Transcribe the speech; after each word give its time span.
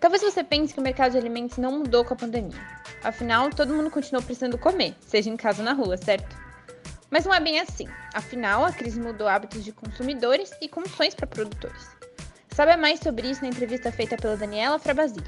Talvez 0.00 0.22
você 0.22 0.44
pense 0.44 0.74
que 0.74 0.80
o 0.80 0.82
mercado 0.82 1.12
de 1.12 1.18
alimentos 1.18 1.58
não 1.58 1.78
mudou 1.78 2.04
com 2.04 2.14
a 2.14 2.16
pandemia. 2.16 2.60
Afinal, 3.02 3.50
todo 3.50 3.74
mundo 3.74 3.90
continuou 3.90 4.22
precisando 4.22 4.58
comer, 4.58 4.94
seja 5.00 5.30
em 5.30 5.36
casa 5.36 5.60
ou 5.60 5.64
na 5.64 5.72
rua, 5.72 5.96
certo? 5.96 6.36
Mas 7.10 7.24
não 7.24 7.32
é 7.32 7.40
bem 7.40 7.60
assim. 7.60 7.88
Afinal, 8.12 8.64
a 8.64 8.72
crise 8.72 9.00
mudou 9.00 9.28
hábitos 9.28 9.64
de 9.64 9.72
consumidores 9.72 10.52
e 10.60 10.68
condições 10.68 11.14
para 11.14 11.26
produtores. 11.26 11.88
Sabe 12.54 12.76
mais 12.76 13.00
sobre 13.00 13.30
isso 13.30 13.42
na 13.42 13.48
entrevista 13.48 13.92
feita 13.92 14.16
pela 14.16 14.36
Daniela 14.36 14.78
Frabasile. 14.78 15.26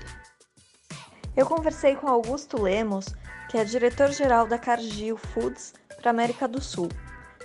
Eu 1.36 1.46
conversei 1.46 1.94
com 1.94 2.08
Augusto 2.08 2.60
Lemos, 2.60 3.06
que 3.48 3.56
é 3.56 3.64
diretor-geral 3.64 4.46
da 4.46 4.58
Cargill 4.58 5.16
Foods 5.16 5.72
para 6.00 6.10
América 6.10 6.48
do 6.48 6.60
Sul. 6.60 6.88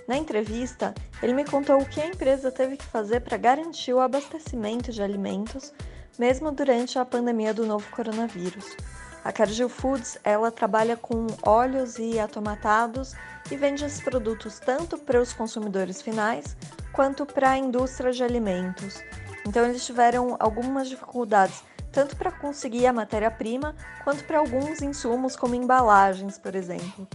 Na 0.08 0.16
entrevista, 0.16 0.94
ele 1.22 1.32
me 1.32 1.44
contou 1.44 1.80
o 1.80 1.86
que 1.86 2.00
a 2.00 2.06
empresa 2.06 2.50
teve 2.50 2.76
que 2.76 2.84
fazer 2.84 3.20
para 3.20 3.38
garantir 3.38 3.92
o 3.92 4.00
abastecimento 4.00 4.92
de 4.92 5.02
alimentos 5.02 5.72
mesmo 6.18 6.50
durante 6.52 6.98
a 6.98 7.04
pandemia 7.04 7.52
do 7.54 7.66
novo 7.66 7.86
coronavírus. 7.90 8.76
A 9.24 9.32
Cargill 9.32 9.68
Foods 9.68 10.18
ela 10.22 10.50
trabalha 10.50 10.96
com 10.96 11.26
óleos 11.42 11.98
e 11.98 12.18
atomatados 12.18 13.14
e 13.50 13.56
vende 13.56 13.84
esses 13.84 14.02
produtos 14.02 14.58
tanto 14.58 14.98
para 14.98 15.20
os 15.20 15.32
consumidores 15.32 16.02
finais 16.02 16.56
quanto 16.92 17.24
para 17.24 17.50
a 17.50 17.58
indústria 17.58 18.12
de 18.12 18.22
alimentos. 18.22 19.02
Então 19.46 19.64
eles 19.64 19.84
tiveram 19.84 20.36
algumas 20.38 20.88
dificuldades 20.88 21.62
tanto 21.90 22.16
para 22.16 22.32
conseguir 22.32 22.86
a 22.86 22.92
matéria-prima 22.92 23.74
quanto 24.02 24.24
para 24.24 24.38
alguns 24.38 24.82
insumos 24.82 25.36
como 25.36 25.54
embalagens, 25.54 26.36
por 26.38 26.54
exemplo. 26.54 27.08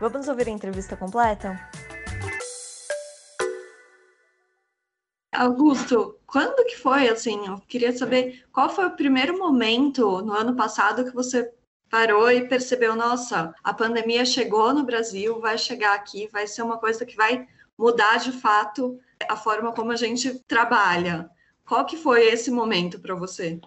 Vamos 0.00 0.28
ouvir 0.28 0.48
a 0.48 0.50
entrevista 0.50 0.96
completa? 0.96 1.60
Augusto, 5.32 6.18
quando 6.26 6.64
que 6.66 6.76
foi 6.76 7.08
assim? 7.08 7.46
Eu 7.46 7.58
queria 7.66 7.90
saber 7.96 8.44
qual 8.52 8.68
foi 8.68 8.86
o 8.86 8.96
primeiro 8.96 9.38
momento 9.38 10.20
no 10.20 10.32
ano 10.32 10.54
passado 10.54 11.04
que 11.04 11.14
você 11.14 11.50
parou 11.88 12.30
e 12.30 12.46
percebeu, 12.48 12.94
nossa, 12.94 13.54
a 13.64 13.72
pandemia 13.72 14.24
chegou 14.26 14.74
no 14.74 14.84
Brasil, 14.84 15.40
vai 15.40 15.56
chegar 15.56 15.94
aqui, 15.94 16.28
vai 16.28 16.46
ser 16.46 16.62
uma 16.62 16.78
coisa 16.78 17.06
que 17.06 17.16
vai 17.16 17.46
mudar 17.78 18.18
de 18.18 18.32
fato 18.32 19.00
a 19.28 19.36
forma 19.36 19.72
como 19.72 19.90
a 19.90 19.96
gente 19.96 20.38
trabalha. 20.46 21.30
Qual 21.64 21.86
que 21.86 21.96
foi 21.96 22.26
esse 22.26 22.50
momento 22.50 23.00
para 23.00 23.14
você? 23.14 23.58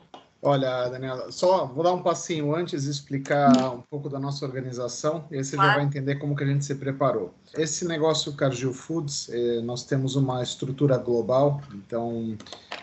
Olha, 0.45 0.87
Daniela, 0.89 1.31
só 1.31 1.65
vou 1.65 1.83
dar 1.83 1.91
um 1.91 2.03
passinho 2.03 2.53
antes 2.53 2.85
e 2.85 2.91
explicar 2.91 3.51
um 3.73 3.81
pouco 3.81 4.07
da 4.07 4.19
nossa 4.19 4.45
organização, 4.45 5.25
e 5.31 5.37
aí 5.37 5.43
você 5.43 5.55
claro. 5.55 5.71
já 5.71 5.75
vai 5.77 5.85
entender 5.85 6.15
como 6.17 6.35
que 6.35 6.43
a 6.43 6.45
gente 6.45 6.63
se 6.63 6.75
preparou. 6.75 7.33
Esse 7.57 7.83
negócio 7.83 8.31
Cargill 8.33 8.71
Foods, 8.71 9.27
eh, 9.31 9.61
nós 9.61 9.83
temos 9.85 10.15
uma 10.15 10.43
estrutura 10.43 10.99
global, 10.99 11.63
então 11.73 12.37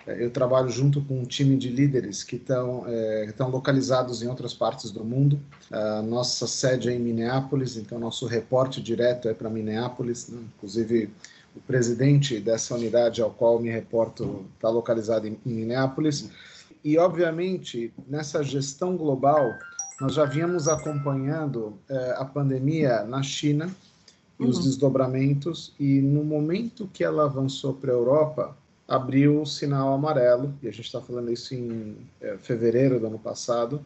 eh, 0.09 0.25
eu 0.25 0.31
trabalho 0.33 0.71
junto 0.71 1.03
com 1.03 1.21
um 1.21 1.25
time 1.25 1.57
de 1.57 1.69
líderes 1.69 2.25
que 2.25 2.35
estão 2.35 2.83
eh, 2.89 3.33
localizados 3.39 4.25
em 4.25 4.27
outras 4.27 4.53
partes 4.53 4.91
do 4.91 5.05
mundo. 5.05 5.39
A 5.71 6.03
nossa 6.03 6.49
sede 6.49 6.89
é 6.89 6.93
em 6.93 6.99
Minneapolis, 6.99 7.77
então 7.77 7.97
nosso 7.97 8.27
reporte 8.27 8.83
direto 8.83 9.29
é 9.29 9.35
para 9.35 9.49
Minneapolis, 9.49 10.29
né? 10.29 10.43
inclusive 10.57 11.15
o 11.55 11.61
presidente 11.61 12.41
dessa 12.41 12.75
unidade 12.75 13.23
ao 13.23 13.31
qual 13.31 13.61
me 13.61 13.71
reporto 13.71 14.47
está 14.57 14.69
localizado 14.69 15.29
em 15.29 15.39
Minneapolis. 15.45 16.29
E, 16.85 16.99
obviamente, 16.99 17.93
nessa 18.09 18.43
gestão 18.43 18.97
global, 18.97 19.53
nós 20.01 20.15
já 20.15 20.25
vínhamos 20.25 20.67
acompanhando 20.67 21.79
eh, 21.89 22.15
a 22.19 22.25
pandemia 22.25 23.05
na 23.05 23.23
China 23.23 23.71
e 24.39 24.43
uhum. 24.43 24.51
os 24.51 24.65
desdobramentos, 24.65 25.73
e 25.79 26.01
no 26.01 26.25
momento 26.25 26.89
que 26.93 27.05
ela 27.05 27.25
avançou 27.25 27.75
para 27.75 27.93
a 27.93 27.95
Europa, 27.95 28.57
abriu 28.89 29.41
o 29.41 29.47
sinal 29.47 29.95
amarelo, 29.95 30.53
e 30.61 30.67
a 30.67 30.73
gente 30.73 30.87
está 30.87 31.01
falando 31.01 31.33
isso 31.33 31.55
em 31.55 31.97
eh, 32.21 32.37
fevereiro 32.39 32.99
do 32.99 33.07
ano 33.07 33.19
passado, 33.19 33.81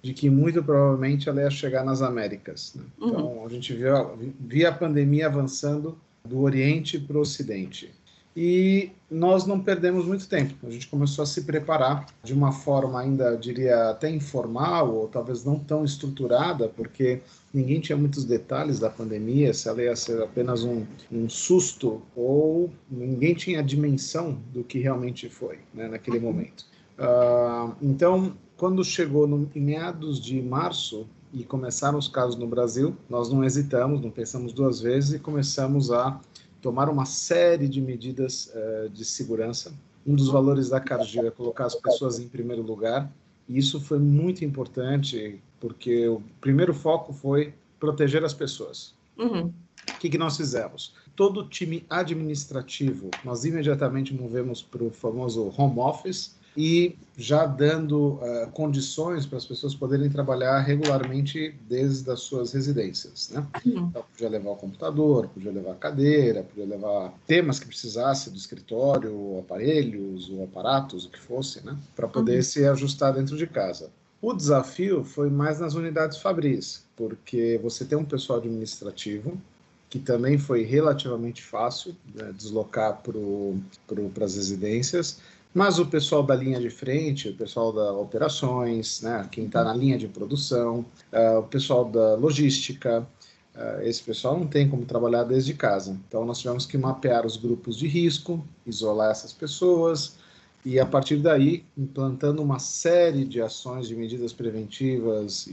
de 0.00 0.14
que 0.14 0.30
muito 0.30 0.62
provavelmente 0.62 1.28
ela 1.28 1.42
ia 1.42 1.50
chegar 1.50 1.84
nas 1.84 2.02
Américas. 2.02 2.74
Né? 2.76 2.84
Uhum. 3.00 3.08
Então, 3.08 3.46
a 3.46 3.48
gente 3.48 3.74
viu, 3.74 3.92
via 4.38 4.68
a 4.68 4.72
pandemia 4.72 5.26
avançando 5.26 5.98
do 6.24 6.40
Oriente 6.40 7.00
para 7.00 7.16
o 7.16 7.20
Ocidente. 7.20 7.92
E 8.40 8.92
nós 9.10 9.46
não 9.46 9.58
perdemos 9.58 10.06
muito 10.06 10.28
tempo. 10.28 10.54
A 10.64 10.70
gente 10.70 10.86
começou 10.86 11.24
a 11.24 11.26
se 11.26 11.42
preparar 11.42 12.06
de 12.22 12.32
uma 12.32 12.52
forma 12.52 13.00
ainda, 13.00 13.36
diria, 13.36 13.90
até 13.90 14.08
informal, 14.08 14.94
ou 14.94 15.08
talvez 15.08 15.44
não 15.44 15.58
tão 15.58 15.84
estruturada, 15.84 16.68
porque 16.68 17.20
ninguém 17.52 17.80
tinha 17.80 17.98
muitos 17.98 18.24
detalhes 18.24 18.78
da 18.78 18.88
pandemia, 18.88 19.52
se 19.52 19.68
ela 19.68 19.82
ia 19.82 19.96
ser 19.96 20.22
apenas 20.22 20.62
um, 20.62 20.86
um 21.10 21.28
susto, 21.28 22.00
ou 22.14 22.70
ninguém 22.88 23.34
tinha 23.34 23.58
a 23.58 23.62
dimensão 23.62 24.38
do 24.52 24.62
que 24.62 24.78
realmente 24.78 25.28
foi 25.28 25.58
né, 25.74 25.88
naquele 25.88 26.20
momento. 26.20 26.64
Uh, 26.96 27.74
então, 27.82 28.36
quando 28.56 28.84
chegou 28.84 29.26
no, 29.26 29.50
em 29.52 29.60
meados 29.60 30.20
de 30.20 30.40
março, 30.40 31.08
e 31.32 31.44
começaram 31.44 31.98
os 31.98 32.08
casos 32.08 32.36
no 32.36 32.46
Brasil, 32.46 32.96
nós 33.08 33.30
não 33.30 33.44
hesitamos, 33.44 34.00
não 34.00 34.10
pensamos 34.10 34.52
duas 34.52 34.80
vezes 34.80 35.12
e 35.12 35.18
começamos 35.18 35.90
a 35.90 36.18
tomaram 36.60 36.92
uma 36.92 37.06
série 37.06 37.68
de 37.68 37.80
medidas 37.80 38.52
uh, 38.54 38.88
de 38.88 39.04
segurança. 39.04 39.72
Um 40.06 40.14
dos 40.14 40.28
valores 40.28 40.68
da 40.70 40.80
Cargill 40.80 41.26
é 41.26 41.30
colocar 41.30 41.66
as 41.66 41.74
pessoas 41.74 42.18
em 42.18 42.28
primeiro 42.28 42.62
lugar, 42.62 43.10
e 43.48 43.58
isso 43.58 43.80
foi 43.80 43.98
muito 43.98 44.44
importante, 44.44 45.40
porque 45.60 46.06
o 46.08 46.22
primeiro 46.40 46.74
foco 46.74 47.12
foi 47.12 47.54
proteger 47.78 48.24
as 48.24 48.34
pessoas. 48.34 48.94
Uhum. 49.16 49.52
O 49.88 49.98
que, 49.98 50.10
que 50.10 50.18
nós 50.18 50.36
fizemos? 50.36 50.94
Todo 51.16 51.40
o 51.40 51.48
time 51.48 51.84
administrativo, 51.88 53.10
nós 53.24 53.44
imediatamente 53.44 54.14
movemos 54.14 54.62
para 54.62 54.84
o 54.84 54.90
famoso 54.90 55.52
home 55.56 55.78
office, 55.78 56.36
e 56.58 56.96
já 57.16 57.46
dando 57.46 58.14
uh, 58.14 58.50
condições 58.52 59.24
para 59.24 59.38
as 59.38 59.46
pessoas 59.46 59.76
poderem 59.76 60.10
trabalhar 60.10 60.58
regularmente 60.58 61.54
desde 61.68 62.10
as 62.10 62.18
suas 62.20 62.52
residências. 62.52 63.30
Né? 63.30 63.46
Uhum. 63.64 63.86
Então, 63.88 64.04
podia 64.12 64.28
levar 64.28 64.50
o 64.50 64.56
computador, 64.56 65.28
podia 65.28 65.52
levar 65.52 65.70
a 65.70 65.76
cadeira, 65.76 66.42
podia 66.42 66.66
levar 66.66 67.14
temas 67.28 67.60
que 67.60 67.66
precisasse 67.66 68.28
do 68.28 68.36
escritório, 68.36 69.38
aparelhos 69.38 70.28
ou 70.30 70.42
aparatos, 70.42 71.04
o 71.04 71.10
que 71.10 71.20
fosse, 71.20 71.64
né? 71.64 71.76
para 71.94 72.08
poder 72.08 72.38
uhum. 72.38 72.42
se 72.42 72.66
ajustar 72.66 73.12
dentro 73.12 73.36
de 73.36 73.46
casa. 73.46 73.88
O 74.20 74.34
desafio 74.34 75.04
foi 75.04 75.30
mais 75.30 75.60
nas 75.60 75.74
unidades 75.74 76.18
fabris, 76.18 76.84
porque 76.96 77.60
você 77.62 77.84
tem 77.84 77.96
um 77.96 78.04
pessoal 78.04 78.40
administrativo 78.40 79.40
que 79.88 79.98
também 79.98 80.36
foi 80.36 80.64
relativamente 80.64 81.42
fácil 81.42 81.96
né, 82.14 82.32
deslocar 82.36 83.00
para 83.02 84.24
as 84.24 84.34
residências, 84.34 85.18
mas 85.54 85.78
o 85.78 85.86
pessoal 85.86 86.22
da 86.22 86.34
linha 86.34 86.60
de 86.60 86.70
frente, 86.70 87.30
o 87.30 87.34
pessoal 87.34 87.72
da 87.72 87.92
operações, 87.92 89.00
né, 89.02 89.26
quem 89.30 89.46
está 89.46 89.64
na 89.64 89.74
linha 89.74 89.96
de 89.96 90.06
produção, 90.06 90.84
uh, 91.12 91.38
o 91.38 91.42
pessoal 91.44 91.84
da 91.84 92.14
logística, 92.14 93.06
uh, 93.54 93.82
esse 93.82 94.02
pessoal 94.02 94.38
não 94.38 94.46
tem 94.46 94.68
como 94.68 94.84
trabalhar 94.84 95.24
desde 95.24 95.54
casa. 95.54 95.98
Então, 96.06 96.24
nós 96.24 96.38
tivemos 96.38 96.66
que 96.66 96.76
mapear 96.76 97.24
os 97.24 97.36
grupos 97.36 97.76
de 97.76 97.88
risco, 97.88 98.46
isolar 98.66 99.10
essas 99.10 99.32
pessoas 99.32 100.16
e, 100.64 100.78
a 100.78 100.86
partir 100.86 101.16
daí, 101.16 101.64
implantando 101.76 102.42
uma 102.42 102.58
série 102.58 103.24
de 103.24 103.40
ações, 103.40 103.88
de 103.88 103.96
medidas 103.96 104.32
preventivas. 104.32 105.48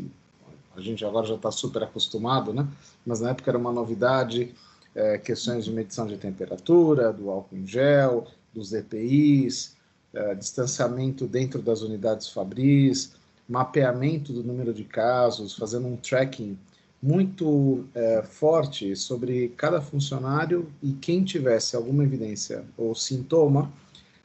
A 0.75 0.81
gente 0.81 1.05
agora 1.05 1.25
já 1.25 1.35
está 1.35 1.51
super 1.51 1.83
acostumado, 1.83 2.53
né? 2.53 2.67
Mas 3.05 3.21
na 3.21 3.29
época 3.29 3.49
era 3.49 3.57
uma 3.57 3.71
novidade. 3.71 4.53
É, 4.93 5.17
questões 5.17 5.65
de 5.65 5.71
medição 5.71 6.07
de 6.07 6.17
temperatura, 6.17 7.11
do 7.11 7.29
álcool 7.29 7.57
em 7.57 7.67
gel, 7.67 8.27
dos 8.53 8.71
EPIs, 8.71 9.74
é, 10.15 10.33
distanciamento 10.35 11.27
dentro 11.27 11.61
das 11.61 11.81
unidades 11.81 12.29
fabris, 12.29 13.13
mapeamento 13.47 14.33
do 14.33 14.43
número 14.43 14.73
de 14.73 14.83
casos, 14.83 15.53
fazendo 15.55 15.87
um 15.87 15.95
tracking 15.95 16.57
muito 17.01 17.85
é, 17.93 18.23
forte 18.23 18.95
sobre 18.95 19.49
cada 19.49 19.79
funcionário 19.79 20.67
e 20.81 20.93
quem 20.93 21.23
tivesse 21.23 21.75
alguma 21.75 22.03
evidência 22.03 22.63
ou 22.75 22.95
sintoma, 22.95 23.71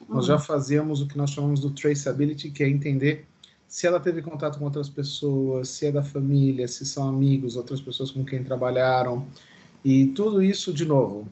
uhum. 0.00 0.14
nós 0.14 0.26
já 0.26 0.34
uhum. 0.34 0.40
fazíamos 0.40 1.02
o 1.02 1.06
que 1.06 1.19
nós 1.19 1.31
chamamos 1.31 1.60
do 1.60 1.70
traceability, 1.70 2.50
que 2.50 2.62
é 2.62 2.69
entender 2.69 3.26
se 3.69 3.86
ela 3.86 4.00
teve 4.00 4.20
contato 4.20 4.58
com 4.58 4.64
outras 4.64 4.88
pessoas, 4.88 5.69
se 5.69 5.86
é 5.86 5.93
da 5.93 6.02
família, 6.02 6.66
se 6.66 6.84
são 6.84 7.08
amigos, 7.08 7.54
outras 7.54 7.81
pessoas 7.81 8.10
com 8.10 8.25
quem 8.25 8.43
trabalharam. 8.43 9.26
E 9.84 10.06
tudo 10.06 10.43
isso, 10.43 10.72
de 10.72 10.84
novo, 10.84 11.28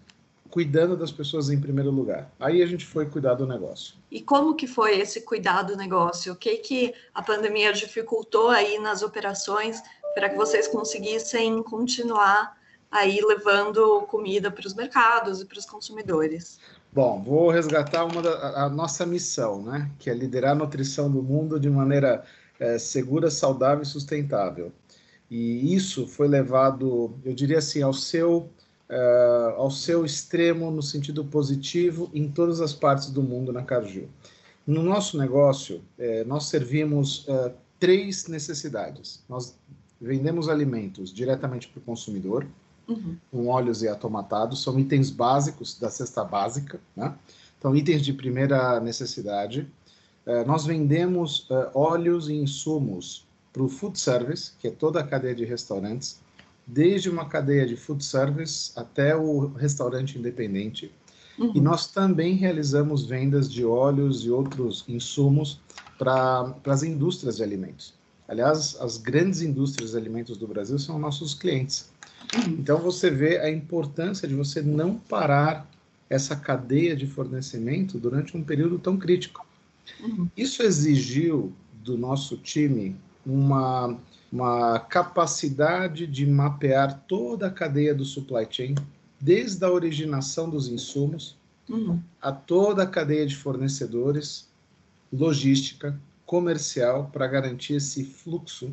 cuidando 0.51 0.97
das 0.97 1.13
pessoas 1.13 1.51
em 1.51 1.61
primeiro 1.61 1.91
lugar. 1.91 2.31
Aí 2.39 2.63
a 2.63 2.67
gente 2.67 2.87
foi 2.87 3.07
cuidar 3.07 3.35
do 3.35 3.47
negócio. 3.47 3.95
E 4.11 4.21
como 4.21 4.55
que 4.55 4.67
foi 4.67 4.99
esse 4.99 5.21
cuidar 5.21 5.63
do 5.63 5.77
negócio? 5.77 6.33
O 6.33 6.37
que 6.37 6.57
que 6.57 6.95
a 7.15 7.23
pandemia 7.23 7.73
dificultou 7.73 8.49
aí 8.49 8.79
nas 8.79 9.03
operações 9.03 9.83
para 10.15 10.29
que 10.29 10.37
vocês 10.37 10.67
conseguissem 10.67 11.63
continuar 11.63 12.57
aí 12.91 13.21
levando 13.21 14.03
comida 14.09 14.51
para 14.51 14.67
os 14.67 14.75
mercados 14.75 15.41
e 15.41 15.45
para 15.45 15.59
os 15.59 15.67
consumidores? 15.67 16.59
Bom, 16.91 17.23
vou 17.23 17.51
resgatar 17.51 18.05
uma 18.05 18.23
da, 18.23 18.65
a 18.65 18.69
nossa 18.69 19.05
missão, 19.05 19.63
né? 19.63 19.91
Que 19.99 20.09
é 20.09 20.15
liderar 20.15 20.53
a 20.53 20.55
nutrição 20.55 21.11
do 21.11 21.23
mundo 21.23 21.61
de 21.61 21.69
maneira 21.69 22.25
é, 22.59 22.79
segura, 22.79 23.31
saudável 23.31 23.83
e 23.83 23.87
sustentável. 23.87 24.73
E 25.31 25.75
isso 25.75 26.07
foi 26.07 26.27
levado, 26.27 27.15
eu 27.23 27.35
diria 27.35 27.59
assim, 27.59 27.83
ao 27.83 27.93
seu 27.93 28.51
uh, 28.91 29.55
ao 29.57 29.71
seu 29.71 30.05
extremo 30.05 30.71
no 30.71 30.83
sentido 30.83 31.25
positivo 31.25 32.11
em 32.15 32.31
todas 32.31 32.61
as 32.61 32.73
partes 32.73 33.11
do 33.11 33.23
mundo 33.23 33.53
na 33.53 33.63
Cargill. 33.63 34.09
No 34.67 34.83
nosso 34.83 35.17
negócio, 35.17 35.81
eh, 35.99 36.25
nós 36.25 36.45
servimos 36.45 37.27
uh, 37.27 37.51
três 37.81 38.27
necessidades. 38.27 39.25
Nós 39.27 39.57
vendemos 39.99 40.47
alimentos 40.47 41.11
diretamente 41.11 41.69
para 41.69 41.79
o 41.79 41.83
consumidor, 41.83 42.47
uhum. 42.87 43.17
com 43.31 43.47
óleos 43.47 43.83
e 43.83 43.89
atomatados, 43.89 44.63
são 44.63 44.79
itens 44.79 45.11
básicos 45.11 45.79
da 45.79 45.89
cesta 45.89 46.23
básica, 46.23 46.79
né? 46.95 47.15
Então, 47.59 47.75
itens 47.75 48.03
de 48.03 48.13
primeira 48.13 48.79
necessidade. 48.79 49.67
Uh, 50.27 50.47
nós 50.47 50.67
vendemos 50.67 51.49
uh, 51.49 51.71
óleos 51.73 52.29
e 52.29 52.35
insumos 52.35 53.27
para 53.55 53.63
o 53.63 53.71
food 53.71 53.99
service, 53.99 54.53
que 54.59 54.69
é 54.69 54.71
toda 54.71 55.01
a 55.01 55.03
cadeia 55.03 55.35
de 55.35 55.47
restaurantes, 55.47 56.21
desde 56.69 57.09
uma 57.09 57.25
cadeia 57.25 57.67
de 57.67 57.75
food 57.77 58.05
service 58.05 58.73
até 58.77 59.17
o 59.17 59.49
restaurante 59.49 60.19
independente. 60.19 60.93
Uhum. 61.39 61.53
E 61.55 61.61
nós 61.61 61.87
também 61.87 62.35
realizamos 62.35 63.07
vendas 63.07 63.51
de 63.51 63.65
óleos 63.65 64.25
e 64.25 64.31
outros 64.31 64.85
insumos 64.87 65.61
para 65.99 66.55
as 66.67 66.83
indústrias 66.83 67.37
de 67.37 67.43
alimentos. 67.43 67.95
Aliás, 68.29 68.77
as 68.81 68.99
grandes 68.99 69.41
indústrias 69.41 69.93
de 69.93 69.97
alimentos 69.97 70.37
do 70.37 70.47
Brasil 70.47 70.79
são 70.79 70.99
nossos 70.99 71.33
clientes. 71.33 71.91
Uhum. 72.35 72.57
Então 72.59 72.79
você 72.79 73.11
vê 73.11 73.39
a 73.39 73.51
importância 73.51 74.29
de 74.29 74.35
você 74.35 74.61
não 74.61 74.97
parar 74.97 75.69
essa 76.11 76.37
cadeia 76.37 76.95
de 76.95 77.07
fornecimento 77.07 77.99
durante 77.99 78.37
um 78.37 78.45
período 78.45 78.79
tão 78.79 78.99
crítico. 78.99 79.47
Uhum. 80.01 80.29
Isso 80.37 80.63
exigiu 80.63 81.53
do 81.83 81.97
nosso 81.97 82.37
time 82.37 82.95
uma 83.25 83.99
uma 84.31 84.79
capacidade 84.79 86.07
de 86.07 86.27
mapear 86.27 87.03
toda 87.09 87.47
a 87.47 87.51
cadeia 87.51 87.95
do 87.95 88.05
supply 88.05 88.47
chain, 88.49 88.75
desde 89.21 89.65
a 89.65 89.71
originação 89.71 90.49
dos 90.49 90.69
insumos 90.69 91.37
uhum. 91.69 92.01
a 92.21 92.31
toda 92.31 92.83
a 92.83 92.87
cadeia 92.87 93.27
de 93.27 93.37
fornecedores, 93.37 94.49
logística, 95.13 95.99
comercial, 96.27 97.09
para 97.13 97.27
garantir 97.27 97.75
esse 97.75 98.05
fluxo 98.05 98.73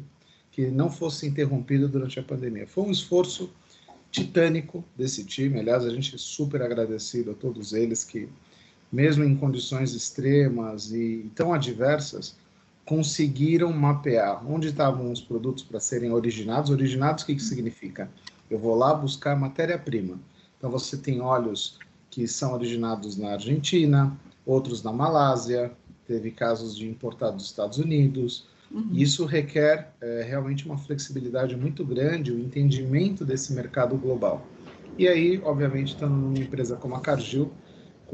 que 0.52 0.68
não 0.68 0.90
fosse 0.90 1.26
interrompido 1.26 1.88
durante 1.88 2.20
a 2.20 2.24
pandemia. 2.24 2.68
Foi 2.68 2.84
um 2.84 2.92
esforço 2.92 3.50
titânico 4.12 4.84
desse 4.96 5.24
time. 5.24 5.60
Aliás, 5.60 5.86
a 5.86 5.90
gente 5.90 6.16
é 6.16 6.18
super 6.18 6.62
agradecido 6.62 7.32
a 7.32 7.34
todos 7.34 7.74
eles 7.74 8.04
que, 8.04 8.30
mesmo 8.92 9.24
em 9.24 9.36
condições 9.36 9.94
extremas 9.94 10.92
e 10.92 11.30
tão 11.36 11.54
adversas, 11.54 12.36
conseguiram 12.86 13.74
mapear 13.74 14.46
onde 14.50 14.68
estavam 14.68 15.12
os 15.12 15.20
produtos 15.20 15.64
para 15.64 15.80
serem 15.80 16.12
originados. 16.12 16.70
Originados, 16.70 17.24
o 17.24 17.26
que, 17.26 17.36
que 17.36 17.44
significa? 17.44 18.10
Eu 18.50 18.60
vou 18.60 18.76
lá 18.76 18.94
buscar 18.94 19.36
matéria-prima. 19.36 20.20
Então, 20.58 20.70
você 20.70 20.96
tem 20.96 21.20
óleos 21.20 21.80
que 22.10 22.28
são 22.28 22.54
originados 22.54 23.18
na 23.18 23.32
Argentina, 23.32 24.16
outros 24.46 24.84
na 24.84 24.94
Malásia, 24.94 25.72
teve 26.08 26.32
casos 26.32 26.78
de 26.78 26.88
importar 26.88 27.32
dos 27.32 27.46
Estados 27.46 27.78
Unidos. 27.80 28.46
Uhum. 28.72 28.90
Isso 28.94 29.26
requer 29.26 29.94
é, 30.00 30.24
realmente 30.24 30.66
uma 30.66 30.78
flexibilidade 30.78 31.56
muito 31.56 31.84
grande, 31.84 32.32
o 32.32 32.40
entendimento 32.40 33.26
desse 33.26 33.52
mercado 33.54 33.98
global. 33.98 34.46
E 34.98 35.08
aí, 35.08 35.42
obviamente, 35.44 35.94
estando 35.94 36.16
numa 36.16 36.38
empresa 36.38 36.78
como 36.78 36.96
a 36.96 37.00
Cargill, 37.00 37.52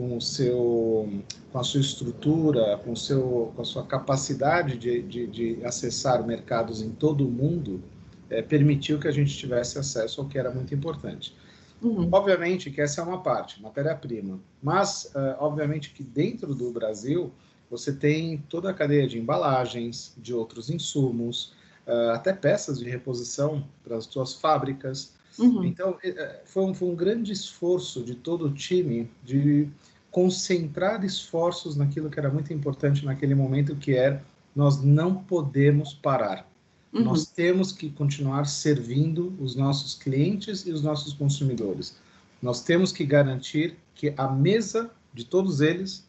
com 0.02 0.18
o 0.18 0.22
seu 0.22 1.08
com 1.52 1.60
a 1.60 1.64
sua 1.64 1.82
estrutura, 1.82 2.80
com, 2.84 2.96
seu, 2.96 3.52
com 3.56 3.62
a 3.62 3.66
sua 3.66 3.86
capacidade 3.86 4.78
de, 4.78 5.02
de, 5.04 5.28
de 5.28 5.66
acessar 5.66 6.26
mercados 6.26 6.82
em 6.82 6.90
todo 6.90 7.28
o 7.28 7.30
mundo, 7.30 7.84
é, 8.30 8.42
permitiu 8.42 8.98
que 8.98 9.08
a 9.08 9.12
gente 9.12 9.38
tivesse 9.38 9.78
acesso 9.78 10.22
ao 10.22 10.28
que 10.28 10.40
era 10.40 10.50
muito 10.50 10.74
importante. 10.74 11.36
Uhum. 11.82 12.10
Obviamente 12.12 12.72
que 12.72 12.82
essa 12.82 13.02
é 13.02 13.04
uma 13.04 13.22
parte, 13.22 13.62
matéria-prima, 13.62 14.40
mas 14.64 15.12
uh, 15.14 15.36
obviamente 15.40 15.92
que 15.92 16.04
dentro 16.04 16.56
do 16.56 16.72
Brasil 16.72 17.32
você 17.70 17.94
tem 17.94 18.38
toda 18.50 18.72
a 18.72 18.74
cadeia 18.74 19.08
de 19.08 19.20
embalagens, 19.20 20.14
de 20.18 20.34
outros 20.34 20.70
insumos, 20.70 21.54
uh, 21.86 22.12
até 22.12 22.34
peças 22.34 22.80
de 22.80 22.90
reposição 22.90 23.68
para 23.84 23.98
as 23.98 24.06
suas 24.06 24.34
fábricas. 24.34 25.14
Uhum. 25.38 25.64
Então, 25.64 25.98
é, 26.04 26.42
foi 26.46 26.64
um, 26.64 26.74
foi 26.74 26.90
um 26.90 26.96
grande 26.96 27.32
esforço 27.32 28.04
de 28.04 28.16
todo 28.16 28.46
o 28.46 28.54
time 28.54 29.10
de 29.24 29.68
concentrar 30.12 31.04
esforços 31.06 31.76
naquilo 31.76 32.10
que 32.10 32.20
era 32.20 32.30
muito 32.30 32.54
importante 32.54 33.06
naquele 33.06 33.34
momento, 33.34 33.76
que 33.76 33.96
é 33.96 34.22
nós 34.54 34.84
não 34.84 35.16
podemos 35.16 35.94
parar. 35.94 36.46
Uhum. 36.94 37.06
Nós 37.06 37.26
temos 37.26 37.72
que 37.72 37.90
continuar 37.90 38.46
servindo 38.46 39.34
os 39.40 39.56
nossos 39.56 39.96
clientes 39.96 40.66
e 40.68 40.72
os 40.72 40.84
nossos 40.84 41.14
consumidores. 41.14 41.96
Nós 42.42 42.62
temos 42.62 42.92
que 42.92 43.06
garantir 43.06 43.78
que 43.96 44.14
a 44.18 44.28
mesa 44.28 44.92
de 45.14 45.24
todos 45.24 45.62
eles 45.62 46.06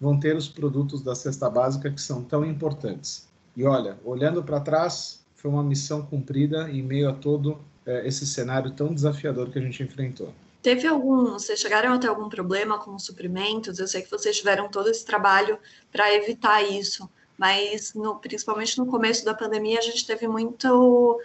vão 0.00 0.18
ter 0.18 0.34
os 0.34 0.48
produtos 0.48 1.02
da 1.02 1.14
cesta 1.14 1.50
básica 1.50 1.90
que 1.90 2.00
são 2.00 2.24
tão 2.24 2.44
importantes. 2.44 3.28
E 3.54 3.64
olha, 3.64 3.98
olhando 4.04 4.42
para 4.42 4.60
trás, 4.60 5.22
foi 5.34 5.50
uma 5.50 5.62
missão 5.62 6.02
cumprida 6.02 6.70
em 6.70 6.82
meio 6.82 7.10
a 7.10 7.12
todo 7.12 7.60
é, 7.84 8.06
esse 8.06 8.26
cenário 8.26 8.70
tão 8.70 8.94
desafiador 8.94 9.50
que 9.50 9.58
a 9.58 9.62
gente 9.62 9.82
enfrentou. 9.82 10.32
Teve 10.62 10.86
algum, 10.86 11.32
vocês 11.32 11.58
chegaram 11.58 11.92
a 11.92 11.98
ter 11.98 12.06
algum 12.06 12.28
problema 12.28 12.78
com 12.78 12.94
os 12.94 13.04
suprimentos? 13.04 13.80
Eu 13.80 13.88
sei 13.88 14.00
que 14.00 14.10
vocês 14.10 14.38
tiveram 14.38 14.68
todo 14.68 14.88
esse 14.88 15.04
trabalho 15.04 15.58
para 15.90 16.14
evitar 16.14 16.62
isso, 16.62 17.10
mas 17.36 17.92
no, 17.94 18.14
principalmente 18.20 18.78
no 18.78 18.86
começo 18.86 19.24
da 19.24 19.34
pandemia 19.34 19.80
a 19.80 19.82
gente 19.82 20.06
teve 20.06 20.28
muito 20.28 21.20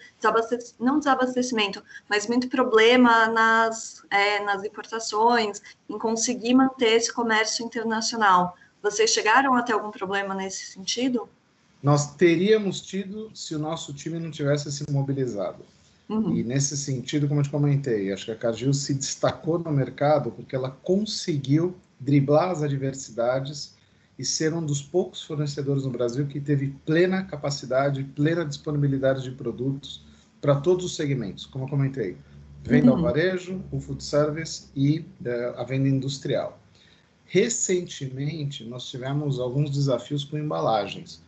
não 0.79 0.97
desabastecimento, 0.97 1.83
mas 2.09 2.25
muito 2.25 2.49
problema 2.49 3.27
nas, 3.27 4.03
é, 4.09 4.43
nas 4.43 4.63
importações, 4.63 5.61
em 5.87 5.99
conseguir 5.99 6.55
manter 6.55 6.93
esse 6.93 7.13
comércio 7.13 7.63
internacional. 7.63 8.57
Vocês 8.81 9.11
chegaram 9.11 9.53
a 9.53 9.61
ter 9.61 9.73
algum 9.73 9.91
problema 9.91 10.33
nesse 10.33 10.65
sentido? 10.71 11.29
Nós 11.83 12.15
teríamos 12.15 12.81
tido 12.81 13.29
se 13.35 13.53
o 13.53 13.59
nosso 13.59 13.93
time 13.93 14.19
não 14.19 14.31
tivesse 14.31 14.71
se 14.71 14.83
mobilizado. 14.89 15.63
Uhum. 16.09 16.35
E 16.35 16.43
nesse 16.43 16.77
sentido, 16.77 17.27
como 17.27 17.41
eu 17.41 17.43
te 17.43 17.49
comentei, 17.49 18.11
acho 18.13 18.25
que 18.25 18.31
a 18.31 18.35
Cargill 18.35 18.73
se 18.73 18.93
destacou 18.93 19.59
no 19.59 19.71
mercado 19.71 20.31
porque 20.31 20.55
ela 20.55 20.71
conseguiu 20.71 21.75
driblar 21.99 22.51
as 22.51 22.63
adversidades 22.63 23.75
e 24.17 24.23
ser 24.23 24.53
um 24.53 24.65
dos 24.65 24.81
poucos 24.81 25.21
fornecedores 25.21 25.83
no 25.83 25.91
Brasil 25.91 26.25
que 26.25 26.39
teve 26.39 26.73
plena 26.85 27.23
capacidade, 27.23 28.03
plena 28.03 28.45
disponibilidade 28.45 29.21
de 29.23 29.31
produtos 29.31 30.05
para 30.39 30.55
todos 30.55 30.85
os 30.85 30.95
segmentos, 30.95 31.45
como 31.45 31.65
eu 31.65 31.69
comentei, 31.69 32.17
venda 32.63 32.91
uhum. 32.91 32.97
ao 32.97 33.03
varejo, 33.03 33.61
o 33.71 33.79
food 33.79 34.03
service 34.03 34.67
e 34.75 34.99
uh, 34.99 35.57
a 35.59 35.63
venda 35.63 35.89
industrial. 35.89 36.59
Recentemente, 37.25 38.63
nós 38.63 38.87
tivemos 38.89 39.39
alguns 39.39 39.71
desafios 39.71 40.23
com 40.23 40.37
embalagens. 40.37 41.21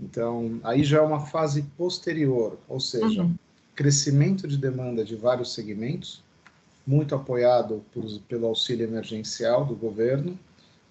Então, 0.00 0.58
aí 0.64 0.82
já 0.82 0.98
é 0.98 1.02
uma 1.02 1.20
fase 1.20 1.62
posterior, 1.76 2.58
ou 2.68 2.80
seja, 2.80 3.22
uhum 3.22 3.36
crescimento 3.74 4.46
de 4.46 4.56
demanda 4.56 5.04
de 5.04 5.16
vários 5.16 5.52
segmentos, 5.52 6.22
muito 6.86 7.14
apoiado 7.14 7.84
por, 7.92 8.04
pelo 8.28 8.46
auxílio 8.46 8.86
emergencial 8.86 9.64
do 9.64 9.74
governo. 9.74 10.38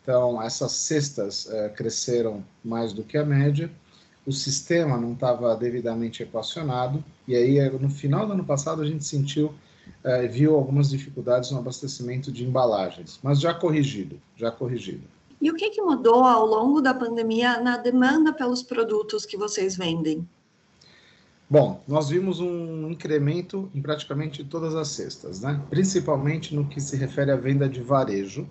Então, 0.02 0.42
essas 0.42 0.74
cestas 0.74 1.48
eh, 1.50 1.70
cresceram 1.70 2.44
mais 2.64 2.92
do 2.92 3.04
que 3.04 3.18
a 3.18 3.24
média, 3.24 3.72
o 4.26 4.32
sistema 4.32 4.98
não 4.98 5.14
estava 5.14 5.56
devidamente 5.56 6.24
equacionado, 6.24 7.04
e 7.28 7.36
aí, 7.36 7.58
eh, 7.60 7.70
no 7.70 7.90
final 7.90 8.26
do 8.26 8.34
ano 8.34 8.44
passado, 8.44 8.82
a 8.82 8.86
gente 8.86 9.06
sentiu, 9.06 9.54
eh, 10.04 10.28
viu 10.28 10.56
algumas 10.56 10.90
dificuldades 10.90 11.52
no 11.52 11.60
abastecimento 11.60 12.32
de 12.32 12.44
embalagens, 12.44 13.20
mas 13.24 13.40
já 13.40 13.54
corrigido, 13.54 14.20
já 14.36 14.52
corrigido. 14.52 15.04
E 15.40 15.52
o 15.52 15.56
que, 15.56 15.70
que 15.70 15.82
mudou 15.82 16.24
ao 16.24 16.46
longo 16.46 16.82
da 16.82 16.94
pandemia 16.94 17.60
na 17.62 17.78
demanda 17.78 18.34
pelos 18.34 18.64
produtos 18.64 19.26
que 19.26 19.38
vocês 19.38 19.78
vendem? 19.78 20.28
Bom, 21.50 21.82
nós 21.88 22.10
vimos 22.10 22.40
um 22.40 22.90
incremento 22.90 23.70
em 23.76 23.82
praticamente 23.82 24.44
todas 24.44 24.76
as 24.76 24.88
cestas, 24.88 25.42
né? 25.42 25.62
principalmente 25.70 26.56
no 26.56 26.66
que 26.66 26.82
se 26.82 26.96
refere 26.96 27.32
à 27.32 27.36
venda 27.36 27.68
de 27.68 27.82
varejo. 27.82 28.50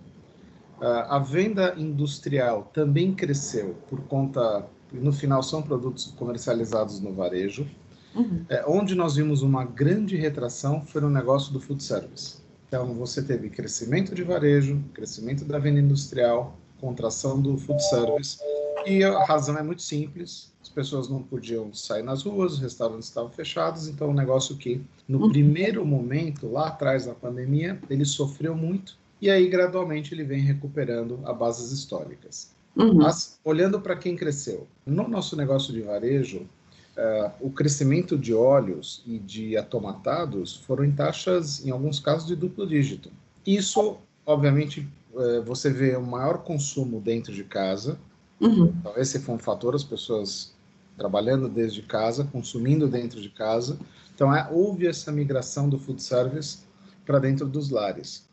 Uh, 0.81 0.87
a 1.09 1.19
venda 1.19 1.75
industrial 1.77 2.71
também 2.73 3.15
cresceu 3.15 3.77
por 3.89 4.01
conta, 4.03 4.67
no 4.93 5.13
final, 5.13 5.43
são 5.43 5.63
produtos 5.63 6.13
comercializados 6.17 7.01
no 7.01 7.13
varejo. 7.13 7.67
Uhum. 8.15 8.45
É, 8.49 8.65
onde 8.67 8.95
nós 8.95 9.17
vimos 9.17 9.43
uma 9.43 9.65
grande 9.65 10.17
retração 10.17 10.83
foi 10.83 11.01
no 11.01 11.09
negócio 11.09 11.53
do 11.53 11.61
food 11.61 11.83
service. 11.83 12.43
Então, 12.69 12.95
você 12.95 13.23
teve 13.23 13.49
crescimento 13.49 14.15
de 14.15 14.23
varejo, 14.23 14.83
crescimento 14.93 15.45
da 15.45 15.59
venda 15.59 15.81
industrial, 15.81 16.57
contração 16.81 17.41
do 17.41 17.57
food 17.57 17.83
service, 17.89 18.39
e 18.87 19.03
a 19.05 19.25
razão 19.25 19.57
é 19.59 19.63
muito 19.63 19.83
simples: 19.83 20.53
as 20.63 20.69
pessoas 20.69 21.09
não 21.09 21.23
podiam 21.23 21.73
sair 21.73 22.03
nas 22.03 22.23
ruas, 22.23 22.55
os 22.55 22.59
restaurantes 22.61 23.09
estavam 23.09 23.31
fechados, 23.31 23.89
então, 23.89 24.11
um 24.11 24.15
negócio 24.15 24.57
que, 24.57 24.81
no 25.09 25.23
uhum. 25.23 25.31
primeiro 25.31 25.85
momento, 25.85 26.51
lá 26.51 26.69
atrás 26.69 27.07
da 27.07 27.15
pandemia, 27.15 27.81
ele 27.91 28.05
sofreu 28.05 28.55
muito, 28.55 28.97
e 29.21 29.31
aí, 29.31 29.49
gradualmente, 29.49 30.15
ele 30.15 30.25
vem 30.25 30.41
recuperando 30.41 31.21
a 31.25 31.33
bases 31.33 31.73
históricas. 31.73 32.53
Uhum. 32.77 32.95
Mas, 32.95 33.39
olhando 33.45 33.81
para 33.81 33.97
quem 33.97 34.17
cresceu, 34.17 34.67
no 34.87 35.07
nosso 35.09 35.37
negócio 35.37 35.73
de 35.73 35.83
varejo, 35.83 36.47
Uh, 36.93 37.33
o 37.41 37.51
crescimento 37.51 38.19
de 38.19 38.35
óleos 38.35 39.03
e 39.07 39.19
de 39.19 39.57
atomatados 39.57 40.57
foram 40.57 40.85
em 40.85 40.93
taxas, 40.93 41.65
em 41.65 41.71
alguns 41.71 41.99
casos, 41.99 42.29
de 42.29 42.37
duplo 42.37 42.67
dígito. 42.67 43.11
Isso, 43.47 43.97
obviamente, 44.27 44.87
uh, 45.15 45.43
você 45.43 45.71
vê 45.71 45.97
um 45.97 46.05
maior 46.05 46.43
consumo 46.43 47.01
dentro 47.01 47.33
de 47.33 47.45
casa. 47.45 47.99
Uhum. 48.43 48.75
Então, 48.81 48.93
esse 48.97 49.21
foi 49.21 49.35
um 49.37 49.39
fator, 49.39 49.75
as 49.75 49.85
pessoas 49.85 50.53
trabalhando 50.97 51.49
desde 51.49 51.81
casa, 51.83 52.25
consumindo 52.25 52.89
dentro 52.89 53.21
de 53.21 53.29
casa. 53.31 53.79
Então, 54.15 54.35
é, 54.35 54.49
houve 54.51 54.87
essa 54.87 55.11
migração 55.13 55.69
do 55.69 55.79
food 55.79 56.03
service 56.03 56.59
para 57.07 57.19
dentro 57.19 57.47
dos 57.47 57.71
lares. 57.71 58.27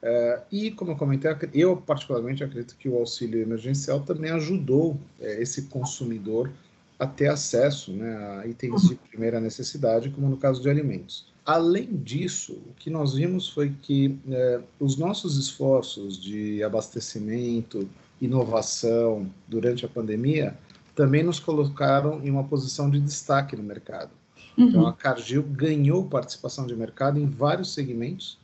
Uh, 0.00 0.40
e, 0.50 0.70
como 0.70 0.92
eu 0.92 0.96
comentei, 0.96 1.30
eu 1.52 1.76
particularmente 1.76 2.44
acredito 2.44 2.76
que 2.76 2.88
o 2.88 2.96
auxílio 2.96 3.42
emergencial 3.42 4.00
também 4.00 4.30
ajudou 4.30 4.96
esse 5.20 5.62
consumidor 5.62 6.52
a 6.98 7.06
ter 7.06 7.28
acesso 7.28 7.92
né, 7.92 8.16
a 8.40 8.46
itens 8.46 8.88
de 8.88 8.94
primeira 8.94 9.40
necessidade, 9.40 10.10
como 10.10 10.28
no 10.28 10.36
caso 10.36 10.60
de 10.60 10.68
alimentos. 10.68 11.26
Além 11.44 11.96
disso, 11.96 12.54
o 12.68 12.74
que 12.74 12.90
nós 12.90 13.14
vimos 13.14 13.48
foi 13.48 13.74
que 13.82 14.18
é, 14.28 14.60
os 14.78 14.96
nossos 14.96 15.38
esforços 15.38 16.20
de 16.20 16.62
abastecimento, 16.62 17.88
inovação 18.20 19.30
durante 19.46 19.84
a 19.84 19.88
pandemia 19.88 20.56
também 20.94 21.22
nos 21.22 21.38
colocaram 21.38 22.20
em 22.24 22.30
uma 22.30 22.42
posição 22.42 22.90
de 22.90 22.98
destaque 22.98 23.54
no 23.54 23.62
mercado. 23.62 24.10
Uhum. 24.56 24.64
Então, 24.66 24.86
a 24.86 24.92
Cargill 24.92 25.44
ganhou 25.44 26.04
participação 26.04 26.66
de 26.66 26.74
mercado 26.74 27.20
em 27.20 27.26
vários 27.26 27.72
segmentos 27.72 28.36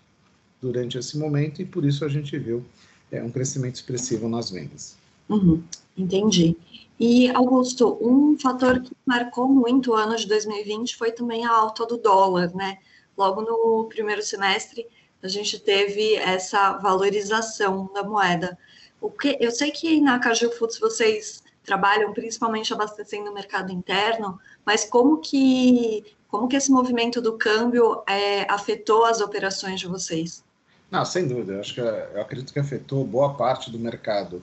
durante 0.63 0.97
esse 0.97 1.19
momento 1.19 1.61
e 1.61 1.65
por 1.65 1.85
isso 1.85 2.05
a 2.05 2.09
gente 2.09 2.39
viu 2.39 2.65
é, 3.11 3.23
um 3.23 3.31
crescimento 3.31 3.75
expressivo 3.75 4.29
nas 4.29 4.51
vendas. 4.51 4.97
Uhum. 5.29 5.63
Entendi. 5.97 6.57
E, 6.99 7.29
Augusto, 7.31 7.99
um 8.01 8.39
fator 8.39 8.81
que 8.81 8.93
marcou 9.05 9.49
muito 9.49 9.91
o 9.91 9.95
ano 9.95 10.17
de 10.17 10.27
2020 10.29 10.97
foi 10.97 11.11
também 11.11 11.45
a 11.45 11.51
alta 11.51 11.85
do 11.85 11.99
dólar, 11.99 12.55
né? 12.55 12.79
Logo 13.17 13.43
no 13.43 13.85
primeiro 13.87 14.23
semestre, 14.23 14.87
a 15.23 15.29
gente 15.29 15.59
teve 15.59 16.15
essa 16.17 16.75
valorização 16.79 17.91
da 17.93 18.05
moeda. 18.05 18.57
O 19.05 19.11
que, 19.11 19.37
eu 19.39 19.51
sei 19.51 19.71
que 19.71 20.01
na 20.01 20.19
Caju 20.19 20.51
Foods 20.53 20.79
vocês 20.79 21.43
trabalham 21.63 22.15
principalmente 22.15 22.73
abastecendo 22.73 23.31
o 23.31 23.35
mercado 23.35 23.71
interno, 23.71 24.41
mas 24.65 24.87
como 24.87 25.19
que, 25.19 26.03
como 26.27 26.49
que 26.49 26.57
esse 26.57 26.73
movimento 26.73 27.21
do 27.21 27.35
câmbio 27.35 28.03
é, 28.09 28.51
afetou 28.51 29.05
as 29.05 29.21
operações 29.21 29.79
de 29.79 29.87
vocês? 29.87 30.43
Não, 30.91 31.05
sem 31.05 31.29
dúvida. 31.29 31.53
Eu 31.53 31.61
acho 31.61 31.75
que 31.75 31.81
eu 31.81 32.19
acredito 32.19 32.51
que 32.51 32.59
afetou 32.59 33.05
boa 33.05 33.35
parte 33.35 33.71
do 33.71 33.79
mercado. 33.79 34.43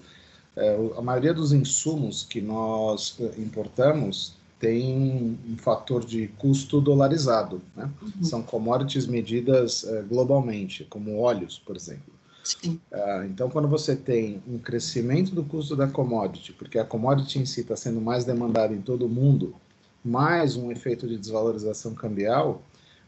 É, 0.56 0.78
a 0.96 1.02
maioria 1.02 1.34
dos 1.34 1.52
insumos 1.52 2.24
que 2.24 2.40
nós 2.40 3.18
é, 3.20 3.42
importamos 3.42 4.36
tem 4.60 5.40
um 5.50 5.58
fator 5.58 6.06
de 6.06 6.28
custo 6.38 6.80
dolarizado. 6.80 7.64
Né? 7.76 7.90
Uhum. 8.00 8.24
São 8.24 8.44
commodities 8.44 9.08
medidas 9.08 9.84
é, 9.86 10.04
globalmente, 10.04 10.86
como 10.88 11.20
óleos, 11.20 11.58
por 11.58 11.76
exemplo. 11.76 12.21
Uh, 12.92 13.24
então, 13.26 13.50
quando 13.50 13.68
você 13.68 13.96
tem 13.96 14.42
um 14.48 14.58
crescimento 14.58 15.34
do 15.34 15.44
custo 15.44 15.76
da 15.76 15.88
commodity, 15.88 16.54
porque 16.54 16.80
a 16.80 16.86
commodity 16.86 17.40
em 17.40 17.46
si 17.46 17.62
está 17.62 17.76
sendo 17.76 18.02
mais 18.02 18.26
demandada 18.26 18.74
em 18.74 18.82
todo 18.82 19.06
o 19.06 19.10
mundo, 19.10 19.56
mais 20.04 20.56
um 20.56 20.72
efeito 20.72 21.08
de 21.08 21.18
desvalorização 21.18 21.94
cambial, 21.94 22.64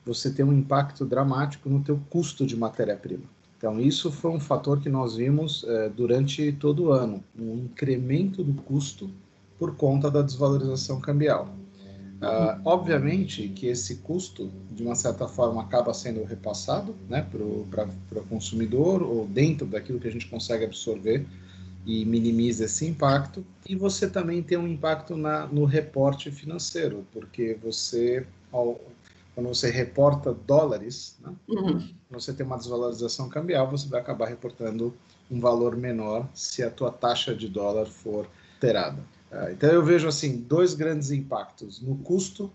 você 0.06 0.32
tem 0.32 0.46
um 0.46 0.54
impacto 0.54 1.06
dramático 1.06 1.70
no 1.70 1.84
teu 1.84 2.00
custo 2.10 2.46
de 2.46 2.56
matéria-prima. 2.56 3.24
Então, 3.58 3.80
isso 3.80 4.12
foi 4.12 4.32
um 4.32 4.40
fator 4.40 4.80
que 4.82 4.90
nós 4.90 5.16
vimos 5.16 5.64
é, 5.64 5.90
durante 5.90 6.52
todo 6.52 6.84
o 6.84 6.92
ano, 6.92 7.24
um 7.38 7.60
incremento 7.60 8.44
do 8.44 8.62
custo 8.62 9.10
por 9.58 9.76
conta 9.76 10.12
da 10.12 10.22
desvalorização 10.22 11.00
cambial. 11.00 11.48
Uh, 12.24 12.62
obviamente 12.64 13.50
que 13.50 13.68
esse 13.68 13.98
custo, 13.98 14.50
de 14.72 14.84
uma 14.84 14.96
certa 14.96 15.28
forma, 15.28 15.62
acaba 15.62 15.94
sendo 15.94 16.24
repassado 16.24 16.96
né, 17.10 17.28
para 17.30 17.44
o 17.44 18.26
consumidor 18.30 19.04
ou 19.04 19.28
dentro 19.28 19.68
daquilo 19.68 20.00
que 20.00 20.08
a 20.08 20.12
gente 20.12 20.28
consegue 20.28 20.64
absorver 20.64 21.26
e 21.86 22.06
minimiza 22.06 22.66
esse 22.66 22.86
impacto. 22.86 23.46
E 23.68 23.76
você 23.76 24.10
também 24.10 24.42
tem 24.42 24.58
um 24.58 24.68
impacto 24.68 25.18
na, 25.18 25.48
no 25.48 25.66
reporte 25.66 26.32
financeiro, 26.32 27.06
porque 27.12 27.58
você, 27.62 28.26
ao, 28.52 28.80
quando 29.36 29.50
você 29.50 29.70
reporta 29.70 30.34
dólares, 30.34 31.18
né, 31.22 31.34
uhum. 31.50 31.90
você 32.10 32.32
tem 32.32 32.46
uma 32.46 32.58
desvalorização 32.58 33.28
cambial, 33.28 33.70
você 33.70 33.88
vai 33.88 34.00
acabar 34.00 34.30
reportando 34.30 34.94
um 35.30 35.40
valor 35.40 35.76
menor 35.76 36.28
se 36.34 36.64
a 36.64 36.70
tua 36.70 36.92
taxa 36.92 37.36
de 37.36 37.50
dólar 37.50 37.86
for 37.86 38.28
alterada. 38.64 39.04
Ah, 39.34 39.52
então 39.52 39.70
eu 39.72 39.84
vejo 39.84 40.08
assim 40.08 40.38
dois 40.38 40.76
grandes 40.76 41.10
impactos 41.10 41.82
no 41.82 41.98
custo 41.98 42.52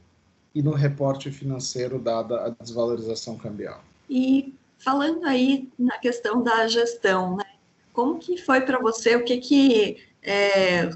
e 0.55 0.63
no 0.63 0.73
reporte 0.73 1.31
financeiro 1.31 1.99
dada 1.99 2.47
a 2.47 2.49
desvalorização 2.51 3.37
cambial. 3.37 3.83
E 4.09 4.55
falando 4.79 5.25
aí 5.27 5.69
na 5.77 5.99
questão 5.99 6.43
da 6.43 6.69
gestão, 6.69 7.37
né? 7.37 7.45
Como 7.93 8.19
que 8.19 8.37
foi 8.39 8.61
para 8.61 8.79
você? 8.79 9.17
O 9.17 9.25
que 9.25 9.39
que 9.39 9.97
é, 10.23 10.89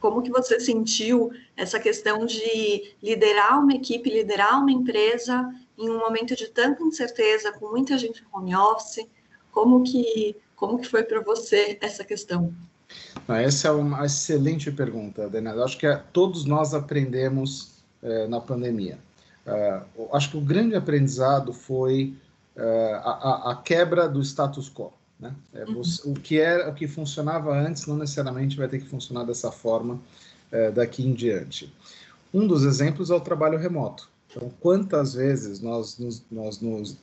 como 0.00 0.22
que 0.22 0.30
você 0.30 0.60
sentiu 0.60 1.32
essa 1.56 1.80
questão 1.80 2.24
de 2.24 2.94
liderar 3.02 3.60
uma 3.60 3.74
equipe, 3.74 4.08
liderar 4.08 4.60
uma 4.60 4.70
empresa 4.70 5.52
em 5.76 5.90
um 5.90 5.98
momento 5.98 6.36
de 6.36 6.48
tanta 6.48 6.82
incerteza, 6.84 7.52
com 7.52 7.70
muita 7.70 7.98
gente 7.98 8.22
em 8.22 8.36
home 8.36 8.54
office? 8.54 9.06
Como 9.50 9.82
que, 9.82 10.36
como 10.54 10.78
que 10.78 10.88
foi 10.88 11.02
para 11.02 11.20
você 11.20 11.78
essa 11.80 12.04
questão? 12.04 12.54
Essa 13.28 13.68
é 13.68 13.70
uma 13.70 14.04
excelente 14.04 14.70
pergunta, 14.70 15.28
Daniela. 15.28 15.64
Acho 15.64 15.78
que 15.78 15.86
é, 15.86 15.96
todos 16.12 16.44
nós 16.44 16.74
aprendemos 16.74 17.76
é, 18.02 18.26
na 18.28 18.40
pandemia. 18.40 18.98
É, 19.44 19.80
acho 20.12 20.30
que 20.30 20.36
o 20.36 20.40
grande 20.40 20.74
aprendizado 20.74 21.52
foi 21.52 22.14
é, 22.56 23.00
a, 23.02 23.50
a, 23.50 23.62
quebra 23.64 24.08
do 24.08 24.20
status 24.20 24.68
quo. 24.68 24.92
Né? 25.18 25.34
É, 25.54 25.64
uhum. 25.64 25.74
você, 25.74 26.08
o 26.08 26.14
que 26.14 26.38
era, 26.38 26.68
o 26.68 26.74
que 26.74 26.86
funcionava 26.86 27.56
antes 27.56 27.86
não 27.86 27.96
necessariamente 27.96 28.56
vai 28.56 28.68
ter 28.68 28.80
que 28.80 28.86
funcionar 28.86 29.24
dessa 29.24 29.50
forma 29.50 30.00
é, 30.52 30.70
daqui 30.70 31.06
em 31.06 31.14
diante. 31.14 31.72
Um 32.32 32.46
dos 32.46 32.64
exemplos 32.64 33.10
é 33.10 33.14
o 33.14 33.20
trabalho 33.20 33.58
remoto. 33.58 34.08
Então, 34.30 34.50
quantas 34.60 35.14
vezes 35.14 35.60
nós 35.60 35.98
nos, 35.98 36.22
nós 36.30 36.60
nos 36.60 36.98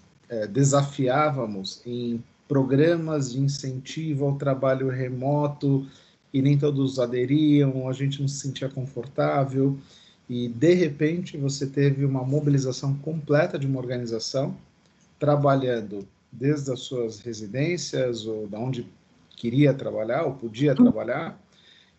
desafiávamos 0.51 1.81
em 1.85 2.23
programas 2.53 3.31
de 3.31 3.39
incentivo 3.39 4.25
ao 4.25 4.35
trabalho 4.35 4.87
remoto 4.87 5.87
e 6.31 6.39
nem 6.39 6.55
todos 6.55 6.99
aderiam, 6.99 7.89
a 7.89 7.93
gente 7.93 8.21
não 8.21 8.27
se 8.27 8.41
sentia 8.41 8.69
confortável 8.69 9.75
e 10.29 10.47
de 10.49 10.71
repente 10.75 11.35
você 11.35 11.65
teve 11.65 12.05
uma 12.05 12.23
mobilização 12.23 12.93
completa 12.97 13.57
de 13.57 13.65
uma 13.65 13.79
organização 13.79 14.55
trabalhando 15.17 16.07
desde 16.31 16.71
as 16.71 16.81
suas 16.81 17.21
residências 17.21 18.27
ou 18.27 18.45
da 18.45 18.59
onde 18.59 18.85
queria 19.35 19.73
trabalhar 19.73 20.21
ou 20.21 20.35
podia 20.35 20.75
trabalhar, 20.75 21.35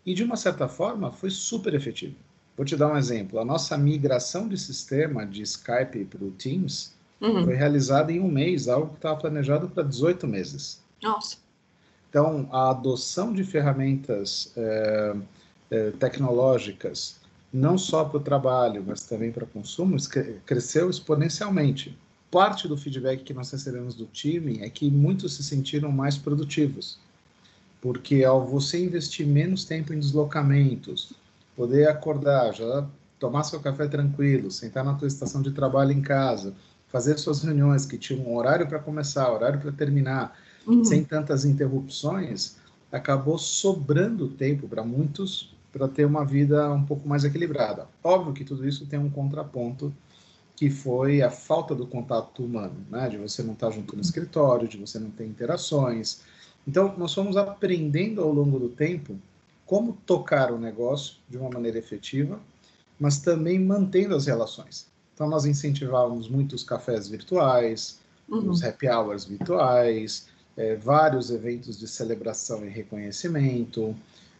e 0.06 0.14
de 0.14 0.22
uma 0.22 0.36
certa 0.36 0.68
forma 0.68 1.10
foi 1.10 1.30
super 1.30 1.74
efetivo. 1.74 2.14
Vou 2.56 2.64
te 2.64 2.76
dar 2.76 2.92
um 2.92 2.96
exemplo. 2.96 3.40
A 3.40 3.44
nossa 3.44 3.76
migração 3.76 4.46
de 4.46 4.56
sistema 4.56 5.26
de 5.26 5.42
Skype 5.42 6.04
para 6.04 6.24
o 6.24 6.30
Teams 6.30 6.93
uhum. 7.20 7.44
foi 7.44 7.54
realizada 7.54 8.12
em 8.12 8.20
um 8.20 8.28
mês, 8.28 8.68
algo 8.68 8.88
que 8.90 8.96
estava 8.96 9.18
planejado 9.18 9.68
para 9.68 9.82
18 9.82 10.26
meses. 10.26 10.80
Nossa. 11.02 11.36
Então, 12.08 12.48
a 12.52 12.70
adoção 12.70 13.32
de 13.32 13.42
ferramentas 13.42 14.52
é, 14.56 15.16
é, 15.70 15.90
tecnológicas, 15.92 17.16
não 17.52 17.76
só 17.76 18.04
para 18.04 18.18
o 18.18 18.20
trabalho, 18.20 18.84
mas 18.86 19.04
também 19.04 19.32
para 19.32 19.46
consumo, 19.46 19.96
cresceu 20.46 20.88
exponencialmente 20.88 21.96
parte 22.34 22.66
do 22.66 22.76
feedback 22.76 23.22
que 23.22 23.32
nós 23.32 23.48
recebemos 23.52 23.94
do 23.94 24.06
time 24.06 24.58
é 24.60 24.68
que 24.68 24.90
muitos 24.90 25.36
se 25.36 25.44
sentiram 25.44 25.92
mais 25.92 26.18
produtivos, 26.18 26.98
porque 27.80 28.24
ao 28.24 28.44
você 28.44 28.84
investir 28.84 29.24
menos 29.24 29.64
tempo 29.64 29.94
em 29.94 30.00
deslocamentos, 30.00 31.12
poder 31.56 31.88
acordar, 31.88 32.52
já 32.52 32.84
tomar 33.20 33.44
seu 33.44 33.60
café 33.60 33.86
tranquilo, 33.86 34.50
sentar 34.50 34.84
na 34.84 34.94
tua 34.94 35.06
estação 35.06 35.42
de 35.42 35.52
trabalho 35.52 35.92
em 35.92 36.02
casa, 36.02 36.52
fazer 36.94 37.18
suas 37.18 37.42
reuniões 37.42 37.84
que 37.84 37.98
tinham 37.98 38.24
um 38.24 38.36
horário 38.36 38.68
para 38.68 38.78
começar, 38.78 39.28
horário 39.28 39.58
para 39.58 39.72
terminar, 39.72 40.38
uhum. 40.64 40.84
sem 40.84 41.02
tantas 41.02 41.44
interrupções, 41.44 42.54
acabou 42.92 43.36
sobrando 43.36 44.28
tempo 44.28 44.68
para 44.68 44.84
muitos 44.84 45.52
para 45.72 45.88
ter 45.88 46.04
uma 46.04 46.24
vida 46.24 46.72
um 46.72 46.84
pouco 46.84 47.08
mais 47.08 47.24
equilibrada. 47.24 47.88
Óbvio 48.00 48.32
que 48.32 48.44
tudo 48.44 48.64
isso 48.64 48.86
tem 48.86 48.96
um 48.96 49.10
contraponto 49.10 49.92
que 50.54 50.70
foi 50.70 51.20
a 51.20 51.30
falta 51.30 51.74
do 51.74 51.84
contato 51.84 52.44
humano, 52.44 52.76
né? 52.88 53.08
de 53.08 53.16
você 53.16 53.42
não 53.42 53.54
estar 53.54 53.72
junto 53.72 53.96
no 53.96 54.00
escritório, 54.00 54.68
de 54.68 54.78
você 54.78 54.96
não 55.00 55.10
ter 55.10 55.26
interações. 55.26 56.20
Então, 56.64 56.94
nós 56.96 57.12
fomos 57.12 57.36
aprendendo 57.36 58.22
ao 58.22 58.32
longo 58.32 58.56
do 58.60 58.68
tempo 58.68 59.18
como 59.66 59.98
tocar 60.06 60.52
o 60.52 60.58
negócio 60.60 61.16
de 61.28 61.36
uma 61.36 61.50
maneira 61.50 61.76
efetiva, 61.76 62.38
mas 63.00 63.18
também 63.18 63.58
mantendo 63.58 64.14
as 64.14 64.26
relações. 64.26 64.93
Então, 65.14 65.28
nós 65.28 65.46
incentivávamos 65.46 66.28
muitos 66.28 66.64
cafés 66.64 67.08
virtuais, 67.08 68.00
uhum. 68.28 68.50
os 68.50 68.62
happy 68.62 68.88
hours 68.88 69.24
virtuais, 69.24 70.26
é, 70.56 70.74
vários 70.76 71.30
eventos 71.30 71.78
de 71.78 71.86
celebração 71.86 72.64
e 72.64 72.68
reconhecimento, 72.68 73.94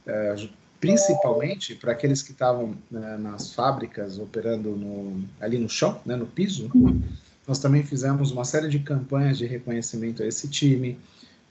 é, 0.07 0.49
principalmente 0.81 1.75
para 1.75 1.93
aqueles 1.93 2.23
que 2.23 2.33
estavam 2.33 2.77
né, 2.91 3.17
nas 3.17 3.55
fábricas 3.55 4.19
operando 4.19 4.71
no, 4.71 5.25
ali 5.41 5.59
no 5.59 5.69
chão, 5.69 6.01
né, 6.05 6.17
no 6.17 6.27
piso. 6.27 6.71
Uhum. 6.75 7.03
Nós 7.47 7.59
também 7.59 7.85
fizemos 7.85 8.31
uma 8.31 8.45
série 8.45 8.69
de 8.69 8.79
campanhas 8.81 9.39
de 9.39 9.47
reconhecimento 9.47 10.23
a 10.23 10.27
esse 10.27 10.49
time, 10.49 10.99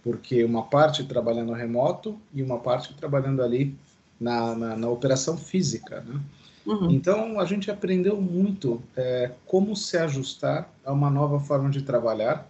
porque 0.04 0.44
uma 0.44 0.64
parte 0.64 1.04
trabalhando 1.06 1.54
remoto 1.54 2.20
e 2.34 2.44
uma 2.44 2.60
parte 2.60 2.94
trabalhando 2.94 3.42
ali 3.42 3.76
na, 4.20 4.56
na, 4.56 4.76
na 4.76 4.90
operação 4.90 5.38
física. 5.38 6.02
Né? 6.02 6.20
Uhum. 6.66 6.92
Então, 6.92 7.40
a 7.40 7.46
gente 7.46 7.70
aprendeu 7.70 8.20
muito 8.20 8.82
é, 8.96 9.32
como 9.46 9.76
se 9.76 9.98
ajustar 9.98 10.72
a 10.86 10.92
uma 10.92 11.10
nova 11.10 11.40
forma 11.40 11.70
de 11.70 11.82
trabalhar. 11.82 12.50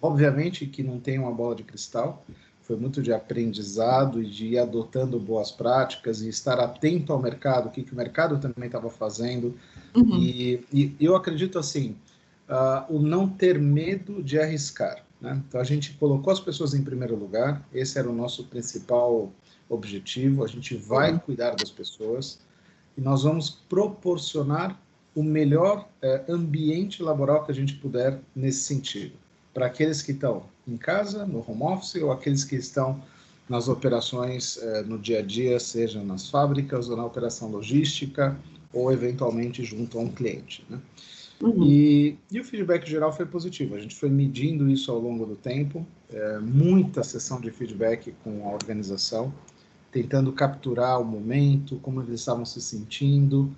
Obviamente 0.00 0.66
que 0.66 0.82
não 0.82 1.00
tem 1.00 1.18
uma 1.18 1.32
bola 1.32 1.54
de 1.54 1.62
cristal, 1.62 2.24
foi 2.62 2.76
muito 2.76 3.00
de 3.00 3.12
aprendizado 3.12 4.20
e 4.20 4.26
de 4.26 4.46
ir 4.48 4.58
adotando 4.58 5.18
boas 5.20 5.50
práticas 5.50 6.20
e 6.20 6.28
estar 6.28 6.58
atento 6.58 7.12
ao 7.12 7.22
mercado, 7.22 7.68
o 7.68 7.70
que, 7.70 7.82
que 7.82 7.92
o 7.92 7.96
mercado 7.96 8.38
também 8.38 8.66
estava 8.66 8.90
fazendo. 8.90 9.54
Uhum. 9.94 10.18
E, 10.18 10.64
e, 10.72 10.96
eu 11.00 11.14
acredito 11.14 11.58
assim, 11.58 11.96
uh, 12.48 12.92
o 12.92 13.00
não 13.00 13.28
ter 13.28 13.58
medo 13.58 14.22
de 14.22 14.38
arriscar. 14.38 15.04
Né? 15.20 15.40
Então, 15.48 15.60
a 15.60 15.64
gente 15.64 15.92
colocou 15.94 16.32
as 16.32 16.40
pessoas 16.40 16.74
em 16.74 16.82
primeiro 16.82 17.14
lugar, 17.16 17.64
esse 17.72 17.98
era 17.98 18.10
o 18.10 18.14
nosso 18.14 18.44
principal 18.44 19.32
objetivo, 19.68 20.44
a 20.44 20.48
gente 20.48 20.76
vai 20.76 21.12
uhum. 21.12 21.18
cuidar 21.18 21.54
das 21.54 21.70
pessoas 21.70 22.40
e 22.96 23.00
nós 23.00 23.22
vamos 23.22 23.50
proporcionar 23.68 24.80
o 25.14 25.22
melhor 25.22 25.88
é, 26.02 26.24
ambiente 26.28 27.02
laboral 27.02 27.44
que 27.44 27.52
a 27.52 27.54
gente 27.54 27.74
puder 27.74 28.20
nesse 28.34 28.64
sentido, 28.64 29.14
para 29.54 29.66
aqueles 29.66 30.02
que 30.02 30.12
estão 30.12 30.44
em 30.68 30.76
casa, 30.76 31.24
no 31.24 31.44
home 31.46 31.62
office, 31.62 32.02
ou 32.02 32.12
aqueles 32.12 32.44
que 32.44 32.56
estão 32.56 33.02
nas 33.48 33.68
operações 33.68 34.58
é, 34.58 34.82
no 34.82 34.98
dia 34.98 35.20
a 35.20 35.22
dia, 35.22 35.58
seja 35.58 36.02
nas 36.02 36.28
fábricas 36.28 36.88
ou 36.88 36.96
na 36.96 37.04
operação 37.04 37.50
logística, 37.50 38.36
ou 38.72 38.92
eventualmente 38.92 39.64
junto 39.64 39.98
a 39.98 40.02
um 40.02 40.10
cliente. 40.10 40.64
Né? 40.68 40.78
Uhum. 41.40 41.64
E, 41.64 42.18
e, 42.30 42.40
o 42.40 42.44
feedback 42.44 42.88
geral 42.88 43.12
foi 43.12 43.26
positivo. 43.26 43.74
A 43.74 43.80
gente 43.80 43.94
foi 43.94 44.10
medindo 44.10 44.68
isso 44.68 44.90
ao 44.90 44.98
longo 44.98 45.24
do 45.24 45.36
tempo, 45.36 45.86
é, 46.10 46.38
muita 46.38 47.02
sessão 47.02 47.40
de 47.40 47.50
feedback 47.50 48.14
com 48.24 48.48
a 48.48 48.52
organização 48.52 49.32
tentando 50.02 50.32
capturar 50.32 51.00
o 51.00 51.04
momento, 51.04 51.76
como 51.76 52.02
eles 52.02 52.20
estavam 52.20 52.44
se 52.44 52.60
sentindo. 52.60 53.50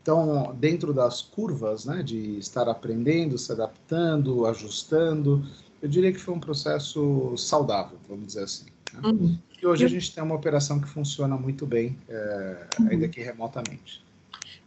Então, 0.00 0.54
dentro 0.58 0.94
das 0.94 1.20
curvas, 1.20 1.84
né, 1.84 2.02
de 2.02 2.38
estar 2.38 2.68
aprendendo, 2.68 3.36
se 3.36 3.50
adaptando, 3.50 4.46
ajustando, 4.46 5.44
eu 5.82 5.88
diria 5.88 6.12
que 6.12 6.18
foi 6.18 6.34
um 6.34 6.40
processo 6.40 7.36
saudável, 7.36 7.98
vamos 8.08 8.28
dizer 8.28 8.44
assim. 8.44 8.66
Né? 8.92 9.00
Uhum. 9.04 9.38
E 9.60 9.66
hoje 9.66 9.84
a 9.84 9.88
gente 9.88 10.14
tem 10.14 10.22
uma 10.22 10.34
operação 10.34 10.80
que 10.80 10.88
funciona 10.88 11.36
muito 11.36 11.66
bem, 11.66 11.98
é, 12.08 12.66
uhum. 12.78 12.88
ainda 12.88 13.08
que 13.08 13.20
remotamente. 13.20 14.04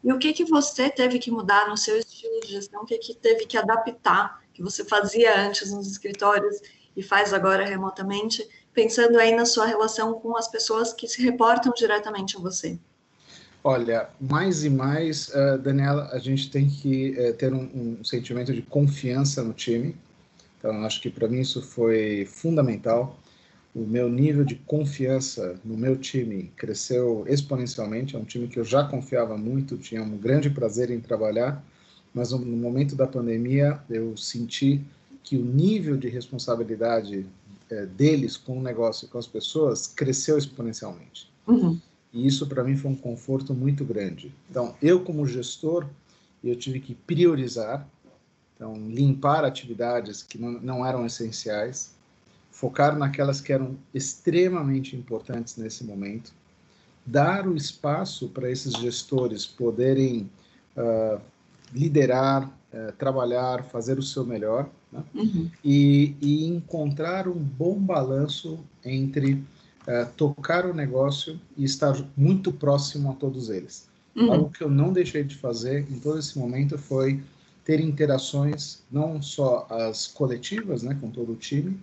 E 0.04 0.12
o 0.12 0.20
que 0.20 0.34
que 0.34 0.44
você 0.44 0.90
teve 0.90 1.18
que 1.18 1.32
mudar 1.32 1.70
no 1.70 1.78
seu 1.78 1.98
estilo 1.98 2.42
de 2.42 2.52
gestão? 2.52 2.84
O 2.84 2.86
que 2.86 2.98
que 2.98 3.16
teve 3.16 3.46
que 3.46 3.58
adaptar 3.58 4.44
que 4.54 4.62
você 4.62 4.84
fazia 4.84 5.48
antes 5.48 5.72
nos 5.72 5.88
escritórios 5.88 6.58
e 6.96 7.02
faz 7.02 7.34
agora 7.34 7.66
remotamente? 7.66 8.46
Pensando 8.74 9.18
aí 9.20 9.36
na 9.36 9.46
sua 9.46 9.66
relação 9.66 10.14
com 10.14 10.36
as 10.36 10.48
pessoas 10.48 10.94
que 10.94 11.08
se 11.08 11.22
reportam 11.22 11.72
diretamente 11.76 12.38
a 12.38 12.40
você? 12.40 12.78
Olha, 13.64 14.10
mais 14.20 14.66
e 14.66 14.70
mais, 14.70 15.30
uh, 15.30 15.58
Daniela, 15.58 16.10
a 16.12 16.20
gente 16.20 16.52
tem 16.52 16.68
que 16.68 17.12
uh, 17.18 17.34
ter 17.34 17.54
um, 17.54 17.98
um, 18.00 18.04
sentimento 18.04 18.54
de 18.54 18.62
confiança 18.62 19.42
no 19.42 19.54
time. 19.54 19.96
Então, 20.58 20.84
acho 20.84 21.02
que 21.02 21.10
para 21.10 21.30
mim 21.30 21.40
isso 21.40 21.62
foi 21.62 22.26
fundamental. 22.26 23.18
O 23.74 23.86
meu 23.86 24.10
nível 24.10 24.44
de 24.44 24.56
confiança 24.56 25.56
no 25.64 25.78
meu 25.78 25.96
time 25.96 26.52
cresceu 26.58 27.24
exponencialmente. 27.28 28.18
É 28.18 28.20
um 28.20 28.26
time 28.26 28.50
que 28.50 28.60
eu 28.60 28.66
já 28.66 28.84
confiava 28.84 29.38
muito, 29.38 29.78
tinha 29.78 30.04
um 30.04 30.18
grande 30.18 30.50
prazer 30.50 30.92
em 30.92 31.00
trabalhar, 31.00 31.64
mas 32.14 32.32
no 32.32 32.58
momento 32.58 32.96
da 32.96 33.08
pandemia 33.08 33.80
eu 33.90 34.16
senti 34.18 34.82
que 35.24 35.38
o 35.38 35.44
nível 35.44 35.96
de 35.96 36.10
responsabilidade 36.10 37.26
é, 37.70 37.86
deles 37.86 38.38
com 38.38 38.58
o 38.60 38.62
negócio 38.62 39.06
e 39.06 39.10
com 39.10 39.18
as 39.18 39.28
pessoas 39.28 39.88
cresceu 39.88 40.38
exponencialmente. 40.38 41.32
Uhum. 41.48 41.80
E 42.12 42.28
isso 42.28 42.48
para 42.48 42.64
mim 42.64 42.78
foi 42.78 42.92
um 42.92 42.96
conforto 42.96 43.54
muito 43.54 43.84
grande. 43.84 44.34
Então, 44.50 44.76
eu 44.82 45.04
como 45.04 45.26
gestor, 45.26 45.88
eu 46.44 46.56
tive 46.56 46.80
que 46.80 46.94
priorizar, 46.94 47.88
então 48.56 48.74
limpar 48.76 49.44
atividades 49.44 50.22
que 50.22 50.38
não, 50.38 50.52
não 50.62 50.86
eram 50.86 51.06
essenciais, 51.06 51.96
focar 52.52 52.98
naquelas 52.98 53.42
que 53.42 53.52
eram 53.52 53.76
extremamente 53.94 54.96
importantes 54.96 55.58
nesse 55.58 55.84
momento, 55.84 56.32
dar 57.06 57.48
o 57.48 57.56
espaço 57.56 58.30
para 58.30 58.50
esses 58.50 58.74
gestores 58.74 59.46
poderem 59.46 60.30
uh, 60.78 61.20
liderar, 61.74 62.48
uh, 62.48 62.92
trabalhar, 62.98 63.64
fazer 63.64 63.98
o 63.98 64.04
seu 64.04 64.24
melhor 64.24 64.70
né? 64.94 65.04
Uhum. 65.14 65.50
E, 65.64 66.16
e, 66.22 66.46
encontrar 66.46 67.28
um 67.28 67.40
bom 67.40 67.80
balanço 67.80 68.60
entre 68.86 69.34
uh, 69.34 70.08
tocar 70.16 70.66
o 70.66 70.74
negócio 70.74 71.40
e 71.58 71.64
estar 71.66 71.94
muito 72.16 72.52
próximo 72.52 73.12
a 73.12 73.14
todos 73.14 73.50
eles. 73.50 73.90
Uhum. 74.16 74.32
Algo 74.32 74.50
que 74.52 74.64
eu 74.64 74.70
não 74.70 74.94
deixei 74.94 75.24
de 75.24 75.36
fazer 75.36 75.88
em 75.90 76.00
todo 76.00 76.20
esse 76.20 76.38
momento 76.38 76.78
foi 76.78 77.22
ter 77.66 77.80
interações, 77.80 78.84
não 78.92 79.22
só 79.22 79.66
as 79.70 80.08
coletivas, 80.08 80.84
né, 80.84 80.96
com 81.00 81.10
todo 81.10 81.32
o 81.32 81.36
time, 81.36 81.80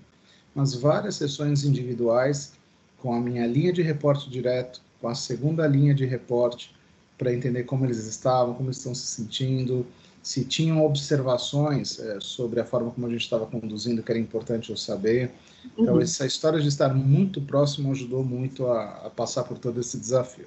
mas 0.54 0.74
várias 0.74 1.16
sessões 1.16 1.64
individuais 1.64 2.52
com 2.98 3.14
a 3.14 3.20
minha 3.20 3.46
linha 3.46 3.72
de 3.72 3.82
reporte 3.82 4.28
direto, 4.28 4.80
com 5.00 5.08
a 5.08 5.14
segunda 5.14 5.66
linha 5.66 5.94
de 5.94 6.04
reporte, 6.04 6.74
para 7.16 7.32
entender 7.32 7.64
como 7.64 7.84
eles 7.84 8.06
estavam, 8.06 8.54
como 8.54 8.70
estão 8.70 8.94
se 8.94 9.06
sentindo, 9.06 9.86
se 10.22 10.44
tinham 10.44 10.84
observações 10.84 11.98
é, 11.98 12.20
sobre 12.20 12.60
a 12.60 12.64
forma 12.64 12.90
como 12.90 13.06
a 13.06 13.10
gente 13.10 13.22
estava 13.22 13.46
conduzindo, 13.46 14.02
que 14.02 14.12
era 14.12 14.18
importante 14.18 14.70
eu 14.70 14.76
saber. 14.76 15.30
Então, 15.76 15.94
uhum. 15.94 16.00
essa 16.00 16.26
história 16.26 16.60
de 16.60 16.68
estar 16.68 16.94
muito 16.94 17.40
próximo 17.40 17.90
ajudou 17.92 18.22
muito 18.22 18.66
a, 18.66 19.06
a, 19.06 19.10
passar 19.10 19.44
por 19.44 19.58
todo 19.58 19.80
esse 19.80 19.98
desafio. 19.98 20.46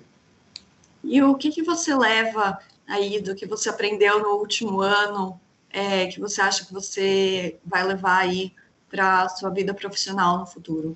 E 1.03 1.21
o 1.21 1.35
que, 1.35 1.49
que 1.49 1.63
você 1.63 1.95
leva 1.95 2.59
aí 2.87 3.19
do 3.19 3.35
que 3.35 3.45
você 3.45 3.69
aprendeu 3.69 4.19
no 4.21 4.37
último 4.37 4.81
ano, 4.81 5.39
é, 5.69 6.07
que 6.07 6.19
você 6.19 6.39
acha 6.41 6.65
que 6.65 6.73
você 6.73 7.57
vai 7.65 7.85
levar 7.85 8.19
aí 8.19 8.53
para 8.89 9.23
a 9.23 9.29
sua 9.29 9.49
vida 9.49 9.73
profissional 9.73 10.37
no 10.37 10.45
futuro? 10.45 10.95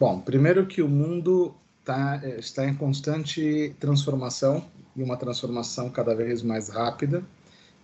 Bom, 0.00 0.20
primeiro 0.20 0.66
que 0.66 0.82
o 0.82 0.88
mundo 0.88 1.54
tá, 1.84 2.20
é, 2.22 2.38
está 2.38 2.66
em 2.66 2.74
constante 2.74 3.74
transformação 3.78 4.64
e 4.96 5.02
uma 5.02 5.16
transformação 5.16 5.88
cada 5.90 6.14
vez 6.14 6.42
mais 6.42 6.68
rápida 6.68 7.24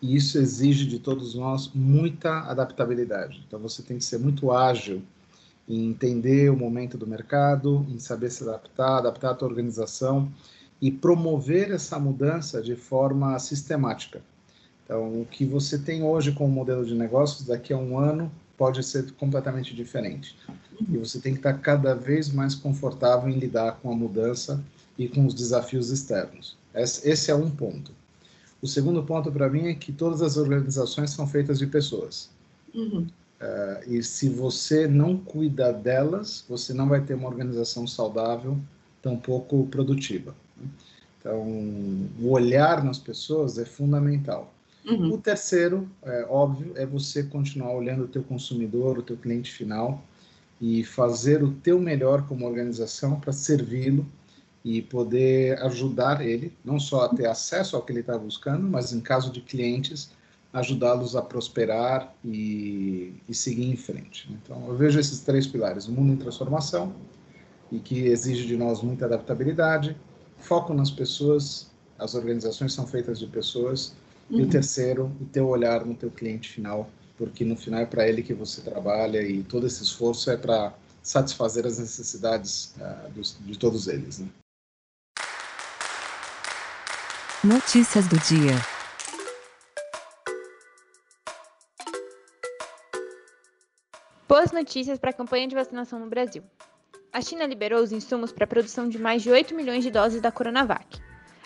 e 0.04 0.16
isso 0.16 0.36
exige 0.36 0.84
de 0.84 0.98
todos 0.98 1.34
nós 1.34 1.70
muita 1.74 2.40
adaptabilidade. 2.40 3.42
Então 3.48 3.58
você 3.58 3.82
tem 3.82 3.96
que 3.96 4.04
ser 4.04 4.18
muito 4.18 4.52
ágil 4.52 5.02
em 5.66 5.86
entender 5.88 6.50
o 6.50 6.56
momento 6.56 6.98
do 6.98 7.06
mercado, 7.06 7.86
em 7.88 7.98
saber 7.98 8.30
se 8.30 8.42
adaptar, 8.42 8.98
adaptar 8.98 9.30
a 9.30 9.34
tua 9.34 9.48
organização 9.48 10.30
e 10.78 10.90
promover 10.90 11.70
essa 11.70 11.98
mudança 11.98 12.60
de 12.60 12.76
forma 12.76 13.38
sistemática. 13.38 14.20
Então, 14.84 15.22
o 15.22 15.24
que 15.24 15.46
você 15.46 15.78
tem 15.78 16.02
hoje 16.02 16.32
como 16.32 16.52
modelo 16.52 16.84
de 16.84 16.94
negócios, 16.94 17.46
daqui 17.46 17.72
a 17.72 17.78
um 17.78 17.98
ano, 17.98 18.30
pode 18.58 18.82
ser 18.82 19.10
completamente 19.12 19.74
diferente. 19.74 20.36
E 20.86 20.98
você 20.98 21.18
tem 21.18 21.32
que 21.32 21.38
estar 21.38 21.54
cada 21.54 21.94
vez 21.94 22.30
mais 22.30 22.54
confortável 22.54 23.30
em 23.30 23.38
lidar 23.38 23.78
com 23.80 23.90
a 23.90 23.96
mudança 23.96 24.62
e 24.98 25.08
com 25.08 25.24
os 25.24 25.32
desafios 25.32 25.88
externos. 25.88 26.58
Esse 26.74 27.30
é 27.30 27.34
um 27.34 27.48
ponto. 27.48 28.03
O 28.64 28.66
segundo 28.66 29.02
ponto 29.02 29.30
para 29.30 29.46
mim 29.46 29.66
é 29.66 29.74
que 29.74 29.92
todas 29.92 30.22
as 30.22 30.38
organizações 30.38 31.10
são 31.10 31.26
feitas 31.26 31.58
de 31.58 31.66
pessoas. 31.66 32.30
Uhum. 32.74 33.06
Uh, 33.38 33.92
e 33.92 34.02
se 34.02 34.26
você 34.26 34.88
não 34.88 35.18
cuida 35.18 35.70
delas, 35.70 36.42
você 36.48 36.72
não 36.72 36.88
vai 36.88 37.02
ter 37.02 37.12
uma 37.12 37.28
organização 37.28 37.86
saudável, 37.86 38.58
tampouco 39.02 39.66
produtiva. 39.66 40.34
Então, 41.18 41.42
o 42.18 42.30
olhar 42.30 42.82
nas 42.82 42.98
pessoas 42.98 43.58
é 43.58 43.66
fundamental. 43.66 44.50
Uhum. 44.86 45.12
O 45.12 45.18
terceiro, 45.18 45.86
é 46.02 46.24
óbvio, 46.30 46.72
é 46.74 46.86
você 46.86 47.22
continuar 47.22 47.74
olhando 47.74 48.04
o 48.04 48.08
teu 48.08 48.22
consumidor, 48.22 48.96
o 48.96 49.02
teu 49.02 49.18
cliente 49.18 49.52
final 49.52 50.02
e 50.58 50.82
fazer 50.84 51.44
o 51.44 51.50
teu 51.52 51.78
melhor 51.78 52.26
como 52.26 52.46
organização 52.46 53.20
para 53.20 53.30
servi-lo 53.30 54.06
e 54.64 54.80
poder 54.80 55.60
ajudar 55.62 56.24
ele, 56.26 56.56
não 56.64 56.80
só 56.80 57.04
a 57.04 57.08
ter 57.10 57.26
acesso 57.26 57.76
ao 57.76 57.82
que 57.82 57.92
ele 57.92 58.00
está 58.00 58.16
buscando, 58.16 58.66
mas 58.66 58.92
em 58.92 59.00
caso 59.00 59.30
de 59.30 59.42
clientes, 59.42 60.10
ajudá-los 60.54 61.14
a 61.14 61.20
prosperar 61.20 62.14
e, 62.24 63.12
e, 63.28 63.34
seguir 63.34 63.66
em 63.66 63.76
frente. 63.76 64.30
Então, 64.32 64.66
eu 64.68 64.76
vejo 64.76 64.98
esses 64.98 65.20
três 65.20 65.46
pilares: 65.46 65.86
o 65.86 65.92
mundo 65.92 66.12
em 66.12 66.16
transformação, 66.16 66.94
e 67.70 67.78
que 67.78 68.06
exige 68.06 68.46
de 68.46 68.56
nós 68.56 68.80
muita 68.80 69.04
adaptabilidade, 69.04 69.96
foco 70.38 70.72
nas 70.72 70.90
pessoas, 70.90 71.70
as 71.98 72.14
organizações 72.14 72.72
são 72.72 72.86
feitas 72.86 73.18
de 73.18 73.26
pessoas, 73.26 73.94
uhum. 74.30 74.38
e 74.38 74.40
o 74.40 74.44
uhum. 74.44 74.50
terceiro, 74.50 75.12
o 75.20 75.24
teu 75.26 75.46
olhar 75.48 75.84
no 75.84 75.94
teu 75.94 76.10
cliente 76.10 76.48
final, 76.48 76.88
porque 77.18 77.44
no 77.44 77.56
final 77.56 77.80
é 77.80 77.86
para 77.86 78.08
ele 78.08 78.22
que 78.22 78.32
você 78.32 78.62
trabalha 78.62 79.22
e 79.22 79.42
todo 79.42 79.66
esse 79.66 79.82
esforço 79.82 80.30
é 80.30 80.36
para 80.36 80.72
satisfazer 81.02 81.66
as 81.66 81.78
necessidades 81.78 82.74
uh, 82.78 83.10
dos, 83.10 83.36
de 83.44 83.58
todos 83.58 83.88
eles. 83.88 84.20
Né? 84.20 84.28
Notícias 87.44 88.08
do 88.08 88.16
dia. 88.20 88.54
Boas 94.26 94.50
notícias 94.50 94.98
para 94.98 95.10
a 95.10 95.12
campanha 95.12 95.46
de 95.46 95.54
vacinação 95.54 95.98
no 95.98 96.06
Brasil. 96.06 96.42
A 97.12 97.20
China 97.20 97.44
liberou 97.44 97.82
os 97.82 97.92
insumos 97.92 98.32
para 98.32 98.44
a 98.44 98.46
produção 98.46 98.88
de 98.88 98.98
mais 98.98 99.22
de 99.22 99.30
8 99.30 99.54
milhões 99.54 99.84
de 99.84 99.90
doses 99.90 100.22
da 100.22 100.32
Coronavac. 100.32 100.98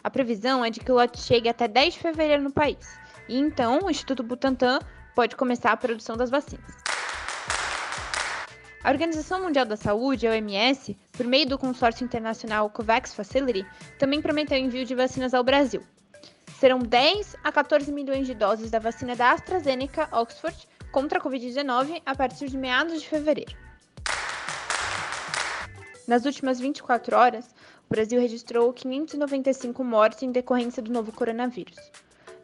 A 0.04 0.08
previsão 0.08 0.64
é 0.64 0.70
de 0.70 0.78
que 0.78 0.92
o 0.92 0.94
lote 0.94 1.18
chegue 1.18 1.48
até 1.48 1.66
10 1.66 1.94
de 1.94 1.98
fevereiro 1.98 2.44
no 2.44 2.52
país. 2.52 2.96
E 3.28 3.36
então 3.36 3.80
o 3.82 3.90
Instituto 3.90 4.22
Butantan 4.22 4.78
pode 5.16 5.34
começar 5.34 5.72
a 5.72 5.76
produção 5.76 6.16
das 6.16 6.30
vacinas. 6.30 6.87
A 8.84 8.90
Organização 8.90 9.42
Mundial 9.42 9.66
da 9.66 9.76
Saúde, 9.76 10.26
a 10.26 10.30
OMS, 10.30 10.96
por 11.12 11.26
meio 11.26 11.48
do 11.48 11.58
consórcio 11.58 12.04
internacional 12.04 12.70
COVAX 12.70 13.12
Facility, 13.12 13.66
também 13.98 14.22
prometeu 14.22 14.56
envio 14.56 14.84
de 14.84 14.94
vacinas 14.94 15.34
ao 15.34 15.42
Brasil. 15.42 15.82
Serão 16.60 16.78
10 16.78 17.36
a 17.42 17.50
14 17.50 17.90
milhões 17.90 18.26
de 18.26 18.34
doses 18.34 18.70
da 18.70 18.78
vacina 18.78 19.16
da 19.16 19.32
AstraZeneca 19.32 20.08
Oxford 20.12 20.56
contra 20.92 21.18
a 21.18 21.22
Covid-19 21.22 22.00
a 22.06 22.14
partir 22.14 22.48
de 22.48 22.56
meados 22.56 23.02
de 23.02 23.08
fevereiro. 23.08 23.52
Nas 26.06 26.24
últimas 26.24 26.60
24 26.60 27.16
horas, 27.16 27.46
o 27.84 27.88
Brasil 27.90 28.20
registrou 28.20 28.72
595 28.72 29.82
mortes 29.82 30.22
em 30.22 30.30
decorrência 30.30 30.82
do 30.82 30.92
novo 30.92 31.10
coronavírus. 31.10 31.76